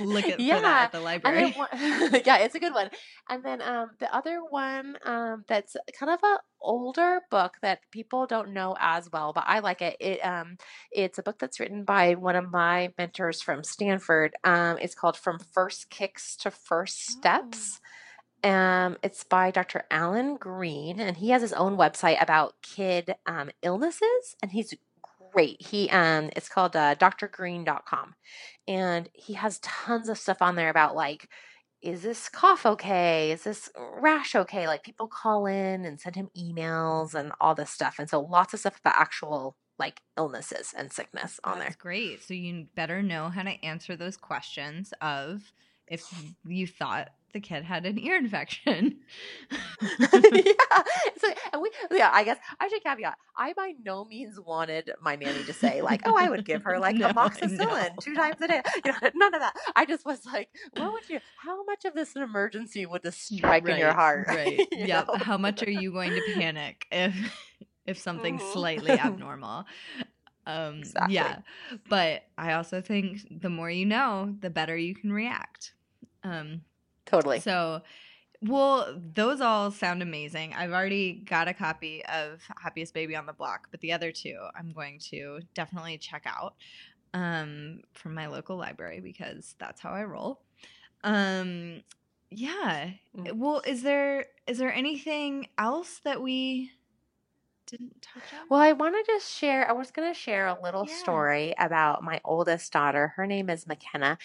look 0.00 0.24
at, 0.24 0.40
yeah. 0.40 0.60
that 0.60 0.84
at 0.84 0.92
the 0.92 1.00
library. 1.00 1.54
Yeah, 2.24 2.38
it's 2.38 2.54
a 2.54 2.60
good 2.60 2.74
one. 2.74 2.90
And 3.28 3.44
then 3.44 3.60
um, 3.62 3.90
the 3.98 4.14
other 4.14 4.40
one 4.48 4.96
um, 5.04 5.44
that's 5.48 5.76
kind 5.98 6.10
of 6.12 6.20
a 6.22 6.38
older 6.60 7.20
book 7.30 7.56
that 7.62 7.80
people 7.90 8.26
don't 8.26 8.52
know 8.52 8.76
as 8.80 9.10
well, 9.12 9.32
but 9.32 9.44
I 9.46 9.58
like 9.58 9.82
it. 9.82 9.96
It 10.00 10.20
um, 10.24 10.56
it's 10.90 11.18
a 11.18 11.22
book 11.22 11.38
that's 11.38 11.60
written 11.60 11.84
by 11.84 12.14
one 12.14 12.36
of 12.36 12.50
my 12.50 12.92
mentors 12.96 13.42
from 13.42 13.64
Stanford. 13.64 14.34
Um, 14.44 14.78
it's 14.80 14.94
called 14.94 15.16
From 15.16 15.38
First 15.38 15.90
Kicks 15.90 16.36
to 16.36 16.50
First 16.50 17.06
Steps. 17.06 17.80
Oh 17.82 17.88
um, 18.44 18.96
it's 19.02 19.24
by 19.24 19.50
Dr. 19.50 19.84
Alan 19.90 20.36
Greene, 20.36 21.00
and 21.00 21.16
he 21.16 21.30
has 21.30 21.42
his 21.42 21.52
own 21.52 21.76
website 21.76 22.20
about 22.22 22.54
kid 22.62 23.14
um, 23.26 23.50
illnesses, 23.62 24.36
and 24.42 24.50
he's 24.50 24.74
great. 25.32 25.62
He 25.62 25.88
um, 25.90 26.30
it's 26.34 26.48
called 26.48 26.74
uh, 26.74 26.94
drgreene.com, 26.96 28.14
and 28.66 29.08
he 29.12 29.34
has 29.34 29.60
tons 29.60 30.08
of 30.08 30.18
stuff 30.18 30.42
on 30.42 30.56
there 30.56 30.70
about 30.70 30.96
like, 30.96 31.28
is 31.80 32.02
this 32.02 32.28
cough 32.28 32.66
okay? 32.66 33.30
Is 33.30 33.44
this 33.44 33.70
rash 34.00 34.34
okay? 34.34 34.66
Like 34.66 34.82
people 34.82 35.08
call 35.08 35.46
in 35.46 35.84
and 35.84 36.00
send 36.00 36.16
him 36.16 36.30
emails 36.36 37.14
and 37.14 37.32
all 37.40 37.54
this 37.54 37.70
stuff, 37.70 37.96
and 37.98 38.10
so 38.10 38.20
lots 38.20 38.54
of 38.54 38.60
stuff 38.60 38.80
about 38.80 38.96
actual 38.96 39.56
like 39.78 40.00
illnesses 40.16 40.74
and 40.76 40.92
sickness 40.92 41.40
on 41.44 41.58
That's 41.58 41.70
there. 41.70 41.76
Great. 41.78 42.22
So 42.22 42.34
you 42.34 42.66
better 42.74 43.02
know 43.02 43.28
how 43.30 43.42
to 43.42 43.64
answer 43.64 43.96
those 43.96 44.16
questions 44.16 44.92
of 45.00 45.52
if 45.88 46.04
you 46.46 46.66
thought 46.66 47.10
the 47.32 47.40
kid 47.40 47.64
had 47.64 47.86
an 47.86 47.98
ear 47.98 48.16
infection. 48.16 49.00
yeah. 49.80 50.52
So, 51.18 51.28
and 51.52 51.62
we, 51.62 51.70
yeah, 51.90 52.10
I 52.12 52.24
guess 52.24 52.38
I 52.60 52.68
should 52.68 52.82
caveat. 52.82 53.16
I 53.36 53.52
by 53.54 53.74
no 53.84 54.04
means 54.04 54.38
wanted 54.38 54.92
my 55.00 55.16
nanny 55.16 55.44
to 55.44 55.52
say 55.52 55.82
like, 55.82 56.02
"Oh, 56.04 56.16
I 56.16 56.28
would 56.28 56.44
give 56.44 56.62
her 56.64 56.78
like 56.78 56.96
no, 56.96 57.08
amoxicillin 57.08 57.96
two 58.00 58.14
times 58.14 58.36
a 58.40 58.48
day." 58.48 58.62
You 58.84 58.92
know, 58.92 58.98
none 59.14 59.34
of 59.34 59.40
that. 59.40 59.54
I 59.74 59.84
just 59.84 60.04
was 60.04 60.24
like, 60.26 60.48
"What 60.76 60.92
would 60.92 61.08
you? 61.08 61.20
How 61.36 61.64
much 61.64 61.84
of 61.84 61.94
this 61.94 62.14
an 62.16 62.22
emergency 62.22 62.86
would 62.86 63.02
this 63.02 63.16
strike 63.16 63.64
right, 63.64 63.74
in 63.74 63.80
your 63.80 63.92
heart?" 63.92 64.26
Right. 64.28 64.66
yep. 64.72 65.08
How 65.16 65.38
much 65.38 65.62
are 65.62 65.70
you 65.70 65.92
going 65.92 66.10
to 66.10 66.22
panic 66.34 66.86
if 66.90 67.14
if 67.86 67.98
something's 67.98 68.42
mm-hmm. 68.42 68.52
slightly 68.52 68.92
abnormal? 68.92 69.64
Um, 70.46 70.80
Exactly. 70.80 71.14
Yeah, 71.14 71.38
but 71.88 72.24
I 72.36 72.54
also 72.54 72.80
think 72.80 73.20
the 73.30 73.50
more 73.50 73.70
you 73.70 73.86
know, 73.86 74.34
the 74.40 74.50
better 74.50 74.76
you 74.76 74.94
can 74.94 75.12
react. 75.12 75.74
Um, 76.24 76.62
Totally. 77.06 77.40
so, 77.40 77.82
well, 78.42 78.98
those 79.14 79.40
all 79.40 79.70
sound 79.70 80.02
amazing. 80.02 80.52
I've 80.54 80.72
already 80.72 81.12
got 81.14 81.48
a 81.48 81.54
copy 81.54 82.04
of 82.06 82.40
Happiest 82.60 82.92
Baby 82.94 83.14
on 83.16 83.26
the 83.26 83.32
Block, 83.32 83.68
but 83.70 83.80
the 83.80 83.92
other 83.92 84.10
two 84.12 84.36
I'm 84.56 84.72
going 84.72 84.98
to 85.10 85.40
definitely 85.54 85.98
check 85.98 86.24
out 86.26 86.54
um, 87.14 87.82
from 87.92 88.14
my 88.14 88.26
local 88.26 88.56
library 88.56 89.00
because 89.00 89.54
that's 89.58 89.80
how 89.80 89.90
I 89.90 90.04
roll. 90.04 90.40
Um, 91.04 91.82
yeah. 92.30 92.90
Mm. 93.16 93.32
Well, 93.34 93.62
is 93.66 93.82
there 93.82 94.26
is 94.46 94.58
there 94.58 94.72
anything 94.72 95.48
else 95.58 96.00
that 96.04 96.20
we 96.22 96.72
didn't 97.66 98.00
touch 98.02 98.32
on? 98.32 98.46
Well, 98.48 98.60
I 98.60 98.72
want 98.72 98.94
to 98.94 99.12
just 99.12 99.30
share. 99.30 99.68
I 99.68 99.72
was 99.72 99.90
going 99.90 100.12
to 100.12 100.18
share 100.18 100.46
a 100.46 100.58
little 100.62 100.86
Yeah. 100.86 100.94
story 100.94 101.54
about 101.58 102.02
my 102.02 102.20
oldest 102.24 102.72
daughter. 102.72 103.08
Her 103.16 103.26
name 103.26 103.50
is 103.50 103.66
McKenna, 103.66 104.18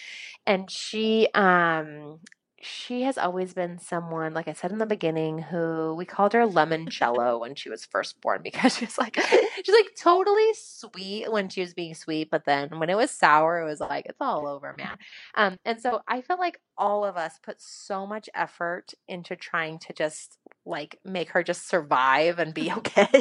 and 0.46 0.70
she 0.70 1.28
um 1.34 2.20
she 2.60 3.02
has 3.02 3.16
always 3.18 3.54
been 3.54 3.78
someone, 3.78 4.34
like 4.34 4.48
I 4.48 4.52
said 4.52 4.72
in 4.72 4.78
the 4.78 4.86
beginning, 4.86 5.38
who 5.38 5.94
we 5.94 6.04
called 6.04 6.32
her 6.32 6.40
Lemoncello 6.46 7.40
when 7.40 7.54
she 7.54 7.70
was 7.70 7.84
first 7.84 8.20
born 8.20 8.40
because 8.42 8.76
she 8.76 8.84
was 8.84 8.98
like 8.98 9.16
she's 9.64 9.74
like 9.74 9.90
totally 10.00 10.52
sweet 10.54 11.30
when 11.30 11.48
she 11.48 11.60
was 11.60 11.74
being 11.74 11.94
sweet, 11.94 12.30
but 12.30 12.44
then 12.44 12.78
when 12.78 12.90
it 12.90 12.96
was 12.96 13.10
sour, 13.10 13.60
it 13.60 13.64
was 13.64 13.80
like 13.80 14.06
it's 14.06 14.20
all 14.20 14.46
over, 14.46 14.74
man. 14.76 14.96
Um, 15.34 15.56
and 15.64 15.80
so 15.80 16.00
I 16.08 16.20
felt 16.20 16.40
like 16.40 16.60
all 16.76 17.04
of 17.04 17.16
us 17.16 17.38
put 17.42 17.60
so 17.60 18.06
much 18.06 18.28
effort 18.34 18.92
into 19.06 19.36
trying 19.36 19.78
to 19.80 19.92
just 19.92 20.38
like 20.66 20.98
make 21.04 21.30
her 21.30 21.42
just 21.42 21.68
survive 21.68 22.38
and 22.38 22.54
be 22.54 22.72
okay, 22.78 23.08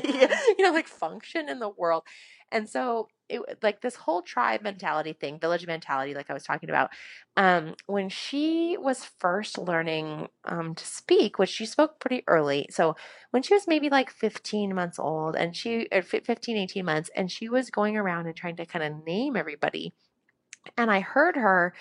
you 0.58 0.64
know, 0.64 0.72
like 0.72 0.88
function 0.88 1.50
in 1.50 1.60
the 1.60 1.70
world. 1.70 2.04
And 2.52 2.70
so 2.70 3.08
it 3.30 3.42
like 3.62 3.82
this 3.82 3.96
whole 3.96 4.22
tribe 4.22 4.62
mentality 4.62 5.14
thing, 5.14 5.40
village 5.40 5.66
mentality, 5.68 6.14
like 6.14 6.30
I 6.30 6.34
was 6.34 6.44
talking 6.44 6.70
about, 6.70 6.90
um, 7.36 7.76
when 7.86 8.10
she 8.10 8.78
was 8.80 9.10
first 9.20 9.58
learning 9.58 10.28
um, 10.46 10.76
to 10.76 10.86
speak, 10.86 11.38
which 11.38 11.50
she 11.50 11.66
spoke 11.66 12.00
pretty 12.00 12.24
early. 12.28 12.68
So 12.70 12.96
when 13.32 13.44
she 13.44 13.54
was 13.54 13.68
maybe 13.68 13.90
like 13.90 14.10
15 14.10 14.74
months 14.74 15.00
old 15.00 15.36
and 15.36 15.56
she, 15.56 15.88
or 15.92 16.02
15, 16.02 16.58
18 16.58 16.86
months, 16.86 17.10
and 17.16 17.32
she 17.32 17.50
was 17.50 17.70
going 17.70 17.98
around 17.98 18.28
and 18.28 18.36
trying 18.36 18.56
to 18.58 18.66
kind 18.66 18.84
of 18.84 19.06
name 19.06 19.36
everybody. 19.36 19.94
And 20.78 20.92
I 20.92 21.00
heard 21.00 21.36
her, 21.36 21.74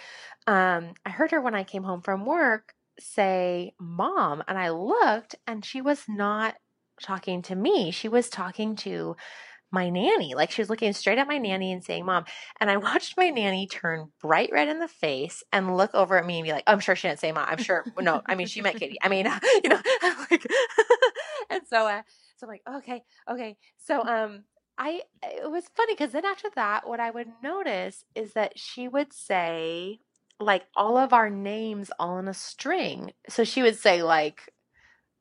um, 0.47 0.95
I 1.05 1.11
heard 1.11 1.31
her 1.33 1.41
when 1.41 1.55
I 1.55 1.65
came 1.65 1.83
home 1.83 2.03
from 2.03 2.25
work 2.25 2.75
say, 2.99 3.75
Mom. 3.79 4.43
And 4.49 4.59
I 4.59 4.71
looked 4.71 5.35
and 5.47 5.65
she 5.65 5.81
was 5.81 6.05
not 6.09 6.55
talking 7.03 7.43
to 7.43 7.55
me. 7.55 7.91
She 7.91 8.09
was 8.09 8.29
talking 8.29 8.77
to 8.77 9.17
my 9.71 9.91
nanny. 9.91 10.35
Like 10.35 10.51
she 10.51 10.61
was 10.61 10.71
looking 10.71 10.93
straight 10.93 11.19
at 11.19 11.29
my 11.29 11.39
nanny 11.39 11.73
and 11.73 11.85
saying, 11.85 12.05
Mom. 12.05 12.25
And 12.61 12.71
I 12.71 12.77
watched 12.89 13.17
my 13.17 13.31
nanny 13.31 13.67
turn 13.67 14.11
bright 14.21 14.51
red 14.53 14.69
in 14.69 14.79
the 14.79 14.89
face 14.89 15.43
and 15.53 15.77
look 15.77 15.95
over 15.95 16.17
at 16.17 16.27
me 16.27 16.39
and 16.39 16.45
be 16.45 16.53
like, 16.53 16.65
I'm 16.67 16.81
sure 16.81 16.97
she 16.97 17.09
didn't 17.09 17.21
say 17.21 17.33
mom. 17.33 17.47
I'm 17.49 17.63
sure. 17.63 17.85
No, 18.01 18.23
I 18.27 18.35
mean, 18.35 18.47
she 18.47 18.61
meant 18.61 18.79
Katie. 18.79 18.99
I 19.03 19.09
mean, 19.09 19.27
you 19.65 19.71
know, 19.71 19.81
like, 20.31 20.47
and 21.51 21.63
so, 21.69 21.87
uh, 21.87 22.03
so 22.37 22.47
I'm 22.47 22.49
like, 22.49 22.63
okay, 22.77 23.03
okay. 23.31 23.57
So, 23.79 24.03
um, 24.03 24.45
I, 24.79 25.03
it 25.23 25.51
was 25.51 25.65
funny 25.75 25.95
because 25.95 26.13
then 26.13 26.27
after 26.27 26.49
that, 26.55 26.87
what 26.87 27.01
I 27.01 27.11
would 27.11 27.29
notice 27.43 28.05
is 28.15 28.35
that 28.35 28.59
she 28.59 28.89
would 28.89 29.13
say, 29.13 30.01
like 30.39 30.65
all 30.77 30.99
of 30.99 31.15
our 31.15 31.31
names 31.31 31.91
all 31.99 32.19
in 32.19 32.29
a 32.29 32.35
string. 32.35 33.13
So 33.29 33.45
she 33.45 33.63
would 33.63 33.77
say 33.77 34.03
like 34.03 34.53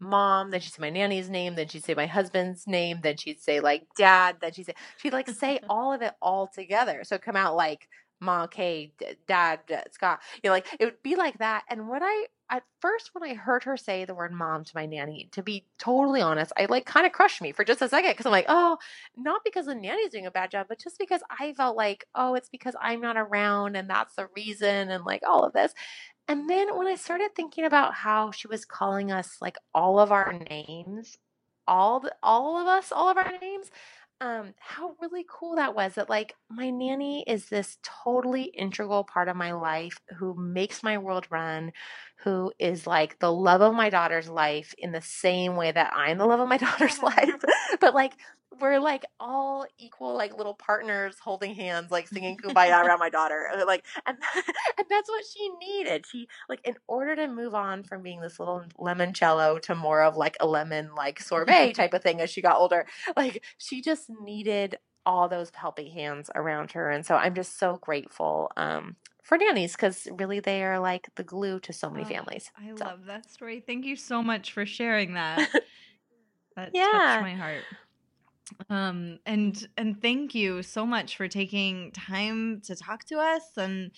mom, 0.06 0.52
then 0.52 0.62
she'd 0.62 0.74
say 0.74 0.82
my 0.82 0.90
nanny's 0.90 1.30
name, 1.30 1.56
then 1.56 1.68
she'd 1.68 1.84
say 1.84 1.94
my 1.94 2.06
husband's 2.06 2.68
name, 2.68 3.00
then 3.02 3.18
she'd 3.18 3.42
say 3.42 3.60
like 3.60 3.84
dad, 3.98 4.38
then 4.42 4.54
she'd 4.54 4.68
say 4.68 4.76
she'd 4.98 5.14
like 5.14 5.30
say 5.30 5.60
all 5.70 5.94
of 5.94 6.02
it 6.02 6.14
all 6.22 6.48
together. 6.48 7.04
So 7.04 7.18
come 7.18 7.36
out 7.36 7.56
like 7.56 7.88
mom, 8.22 8.48
Kay, 8.48 8.94
dad, 9.28 9.60
Scott. 9.92 10.22
You 10.44 10.50
know, 10.50 10.54
like 10.54 10.68
it 10.80 10.86
would 10.86 11.02
be 11.04 11.16
like 11.16 11.38
that. 11.40 11.64
And 11.70 11.88
what 11.88 12.02
I 12.04 12.28
at 12.50 12.64
first 12.80 13.10
when 13.14 13.28
I 13.30 13.34
heard 13.34 13.64
her 13.64 13.76
say 13.76 14.06
the 14.06 14.14
word 14.14 14.32
mom 14.32 14.64
to 14.64 14.72
my 14.76 14.86
nanny, 14.86 15.30
to 15.32 15.42
be 15.42 15.66
totally 15.80 16.22
honest, 16.22 16.52
I 16.58 16.66
like 16.66 16.86
kind 16.86 17.06
of 17.06 17.12
crushed 17.12 17.42
me 17.42 17.52
for 17.52 17.64
just 17.64 17.82
a 17.82 17.90
second 17.90 18.12
because 18.12 18.26
I'm 18.26 18.32
like, 18.32 18.46
oh, 18.48 18.78
not 19.18 19.42
because 19.44 19.66
the 19.66 19.76
nanny's 19.76 20.10
doing 20.12 20.28
a 20.28 20.32
bad 20.32 20.52
job, 20.52 20.68
but 20.70 20.80
just 20.80 21.00
because 21.00 21.22
I 21.40 21.54
felt 21.54 21.76
like, 21.76 22.06
oh, 22.14 22.36
it's 22.36 22.50
because 22.50 22.76
I'm 22.80 23.02
not 23.02 23.18
around 23.18 23.76
and 23.76 23.90
that's 23.90 24.16
the 24.16 24.28
reason 24.36 24.92
and 24.92 25.04
like 25.06 25.24
all 25.28 25.44
of 25.44 25.54
this. 25.54 25.74
And 26.28 26.50
then 26.50 26.76
when 26.76 26.88
I 26.88 26.96
started 26.96 27.36
thinking 27.36 27.66
about 27.66 27.94
how 27.94 28.32
she 28.32 28.48
was 28.48 28.66
calling 28.66 29.12
us 29.12 29.38
like 29.42 29.58
all 29.74 30.00
of 30.00 30.12
our 30.12 30.34
names, 30.34 31.18
all 31.68 32.00
the, 32.00 32.16
all 32.24 32.60
of 32.60 32.68
us, 32.68 32.92
all 32.92 33.10
of 33.10 33.18
our 33.18 33.32
names, 33.40 33.70
um, 34.22 34.54
how 34.60 34.96
really 35.02 35.26
cool 35.30 35.58
that 35.58 35.76
was 35.76 35.96
that 35.96 36.10
like 36.10 36.36
my 36.50 36.70
nanny 36.70 37.24
is 37.28 37.48
this 37.50 37.78
totally 37.84 38.44
integral 38.44 39.04
part 39.04 39.28
of 39.28 39.36
my 39.36 39.52
life 39.52 40.00
who 40.18 40.34
makes 40.36 40.82
my 40.82 40.98
world 40.98 41.28
run, 41.30 41.74
who 42.24 42.52
is 42.58 42.88
like 42.88 43.20
the 43.20 43.32
love 43.32 43.62
of 43.62 43.76
my 43.76 43.90
daughter's 43.90 44.30
life 44.30 44.74
in 44.78 44.94
the 44.94 45.02
same 45.02 45.56
way 45.58 45.72
that 45.72 45.92
I'm 45.94 46.18
the 46.18 46.26
love 46.26 46.40
of 46.40 46.48
my 46.48 46.58
daughter's 46.60 47.00
life. 47.04 47.36
but 47.80 47.94
like 47.94 48.14
we're 48.60 48.80
like 48.80 49.04
all 49.20 49.66
equal 49.78 50.16
like 50.16 50.36
little 50.38 50.54
partners 50.54 51.16
holding 51.22 51.54
hands 51.56 51.92
like 51.92 52.08
singing 52.08 52.38
kumbaya 52.38 52.84
around 52.84 53.00
my 53.00 53.10
daughter 53.10 53.50
Uh, 53.54 53.66
like 53.66 53.86
and 54.06 54.18
and 54.78 54.86
that's 54.90 55.10
what 55.10 55.24
she 55.26 55.50
needed 55.60 56.06
she 56.10 56.28
like 56.50 56.62
in 56.64 56.76
order 56.88 57.16
to 57.16 57.28
move 57.28 57.54
on 57.56 57.84
from 57.84 58.02
being 58.02 58.22
this 58.22 58.40
little 58.40 58.64
limoncello 58.80 59.62
to 59.62 59.76
more 59.76 60.02
of 60.04 60.16
like 60.16 60.38
a 60.40 60.48
lemon 60.48 60.94
like 60.96 61.20
sorbet 61.20 61.74
type 61.76 61.94
of 61.94 62.02
thing 62.02 62.22
as 62.22 62.30
she 62.30 62.42
got 62.42 62.58
older 62.58 62.86
like 63.18 63.44
she 63.58 63.82
just 63.82 64.10
needed 64.22 64.78
all 65.06 65.28
those 65.30 65.52
helping 65.54 65.92
hands 65.92 66.30
around 66.36 66.72
her 66.72 66.90
and 66.90 67.06
so 67.06 67.16
i'm 67.16 67.36
just 67.36 67.60
so 67.60 67.78
grateful 67.82 68.52
um 68.58 68.96
for 69.24 69.38
nannies 69.38 69.72
because 69.76 70.08
really 70.20 70.40
they 70.40 70.64
are 70.64 70.80
like 70.80 71.08
the 71.16 71.24
glue 71.24 71.60
to 71.60 71.74
so 71.74 71.90
many 71.90 72.06
Oh, 72.06 72.08
families 72.08 72.52
I 72.60 72.70
So- 72.78 72.86
love 72.86 73.06
that 73.08 73.30
story. 73.32 73.64
Thank 73.66 73.86
you 73.86 73.96
so 73.96 74.22
much 74.22 74.52
for 74.52 74.66
sharing 74.68 75.16
that. 75.16 75.50
That 76.56 76.70
Yeah. 76.74 76.86
touched 76.86 77.22
my 77.22 77.34
heart. 77.36 77.64
Um 78.70 79.20
and 79.26 79.68
and 79.76 80.00
thank 80.02 80.36
you 80.36 80.62
so 80.64 80.86
much 80.86 81.18
for 81.18 81.28
taking 81.28 81.92
time 81.92 82.62
to 82.62 82.76
talk 82.76 83.04
to 83.06 83.18
us 83.18 83.44
and 83.58 83.92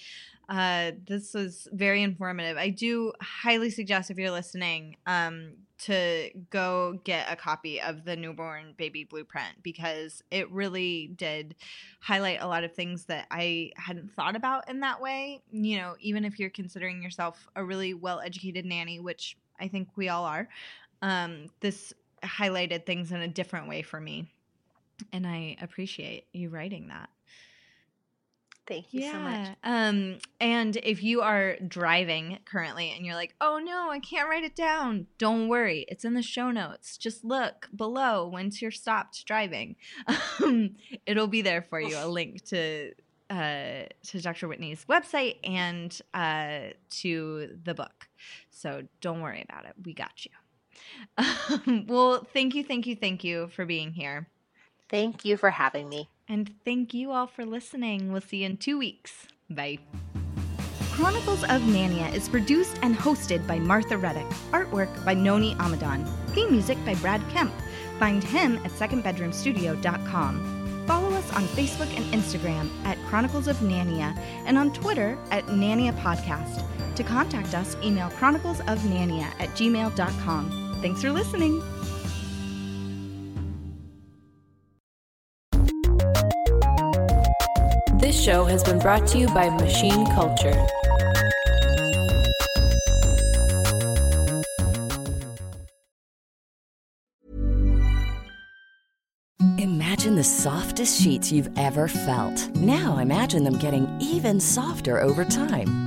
uh 0.50 0.92
this 1.06 1.34
was 1.34 1.68
very 1.74 2.02
informative. 2.02 2.58
I 2.58 2.70
do 2.70 3.12
highly 3.22 3.70
suggest 3.70 4.10
if 4.10 4.18
you're 4.18 4.32
listening 4.32 4.96
um 5.06 5.54
to 5.80 6.32
go 6.50 7.00
get 7.04 7.32
a 7.32 7.36
copy 7.36 7.80
of 7.82 8.04
the 8.04 8.16
newborn 8.16 8.74
baby 8.78 9.04
blueprint 9.04 9.62
because 9.62 10.24
it 10.32 10.50
really 10.52 11.12
did 11.16 11.56
highlight 12.00 12.42
a 12.42 12.48
lot 12.48 12.64
of 12.64 12.74
things 12.74 13.06
that 13.06 13.28
I 13.30 13.72
hadn't 13.76 14.12
thought 14.14 14.36
about 14.36 14.70
in 14.70 14.80
that 14.80 15.02
way. 15.02 15.42
You 15.52 15.78
know, 15.78 15.96
even 16.00 16.26
if 16.26 16.40
you're 16.40 16.50
considering 16.50 17.04
yourself 17.04 17.48
a 17.56 17.64
really 17.64 17.94
well 17.94 18.20
educated 18.22 18.66
nanny, 18.66 19.00
which 19.00 19.38
I 19.60 19.68
think 19.68 19.90
we 19.96 20.10
all 20.10 20.26
are, 20.26 20.50
um, 21.04 21.48
this 21.60 21.94
highlighted 22.24 22.86
things 22.86 23.12
in 23.12 23.22
a 23.22 23.28
different 23.28 23.68
way 23.68 23.82
for 23.84 24.00
me. 24.02 24.28
And 25.12 25.26
I 25.28 25.58
appreciate 25.62 26.26
you 26.34 26.50
writing 26.50 26.88
that. 26.88 27.10
thank 28.68 28.94
you 28.94 29.04
so 29.12 29.18
much 29.20 29.50
Um, 29.64 30.18
and 30.42 30.76
if 30.78 31.02
you 31.04 31.22
are 31.22 31.56
driving 31.66 32.40
currently 32.46 32.92
and 32.92 33.06
you're 33.06 33.16
like, 33.16 33.34
oh 33.40 33.60
no, 33.60 33.90
I 33.90 34.00
can't 34.00 34.30
write 34.30 34.44
it 34.44 34.56
down, 34.56 35.08
don't 35.18 35.48
worry. 35.48 35.86
It's 35.88 36.04
in 36.04 36.14
the 36.16 36.22
show 36.22 36.52
notes. 36.52 36.98
Just 36.98 37.24
look 37.24 37.70
below 37.76 38.28
once 38.28 38.62
you're 38.62 38.72
stopped 38.72 39.26
driving. 39.26 39.76
Um, 40.44 40.76
it'll 41.06 41.28
be 41.28 41.42
there 41.42 41.62
for 41.62 41.80
you, 41.80 41.98
a 41.98 42.08
link 42.08 42.44
to 42.46 42.94
uh, 43.30 43.84
to 44.08 44.22
Dr. 44.22 44.48
Whitney's 44.48 44.86
website 44.86 45.38
and 45.44 46.00
uh, 46.14 46.74
to 47.02 47.58
the 47.64 47.74
book. 47.74 48.08
So 48.52 48.84
don't 49.02 49.22
worry 49.22 49.44
about 49.50 49.66
it. 49.66 49.74
We 49.84 49.94
got 49.94 50.26
you. 50.26 50.32
Um, 51.18 51.86
well, 51.88 52.24
thank 52.34 52.54
you, 52.56 52.64
thank 52.64 52.86
you, 52.86 52.96
thank 52.96 53.24
you 53.24 53.48
for 53.50 53.66
being 53.66 53.92
here. 53.94 54.28
Thank 54.90 55.26
you 55.26 55.38
for 55.38 55.52
having 55.52 55.90
me 55.90 56.10
And 56.30 56.52
thank 56.66 56.94
you 56.94 57.12
all 57.12 57.28
for 57.28 57.46
listening. 57.46 58.12
We'll 58.12 58.22
see 58.22 58.38
you 58.38 58.48
in 58.48 58.58
two 58.58 58.78
weeks. 58.78 59.28
Bye. 59.50 59.80
Chronicles 60.92 61.44
of 61.44 61.62
Nania 61.62 62.12
is 62.14 62.28
produced 62.28 62.78
and 62.82 62.96
hosted 62.96 63.46
by 63.48 63.60
Martha 63.60 63.98
Reddick. 63.98 64.26
Artwork 64.52 65.06
by 65.06 65.14
Noni 65.14 65.54
Amadon. 65.56 66.06
Theme 66.34 66.52
music 66.52 66.78
by 66.86 66.96
Brad 66.96 67.22
Kemp. 67.30 67.54
Find 68.00 68.24
him 68.24 68.58
at 68.66 68.72
secondbedroomstudio.com. 68.72 70.86
Follow 70.88 71.10
us 71.14 71.32
on 71.34 71.44
Facebook 71.44 71.96
and 71.96 72.06
Instagram 72.14 72.70
at 72.86 72.98
Chronicles 73.08 73.48
of 73.48 73.58
Nania 73.58 74.18
and 74.46 74.58
on 74.58 74.74
Twitter 74.74 75.18
at 75.32 75.46
Nania 75.48 75.94
Podcast. 76.02 76.64
To 76.96 77.04
contact 77.04 77.54
us, 77.54 77.76
email 77.84 78.10
chroniclesofnania 78.10 79.26
at 79.40 79.50
gmail.com. 79.50 80.80
Thanks 80.82 81.02
for 81.02 81.12
listening. 81.12 81.62
Has 88.58 88.64
been 88.64 88.80
brought 88.80 89.06
to 89.06 89.20
you 89.20 89.28
by 89.28 89.52
Machine 89.52 90.04
Culture. 90.16 90.66
Imagine 99.60 100.16
the 100.16 100.24
softest 100.24 101.00
sheets 101.00 101.32
you've 101.32 101.56
ever 101.56 101.88
felt. 101.88 102.50
Now 102.56 102.98
imagine 102.98 103.44
them 103.44 103.60
getting 103.60 103.96
even 104.02 104.40
softer 104.40 105.00
over 105.02 105.24
time. 105.24 105.87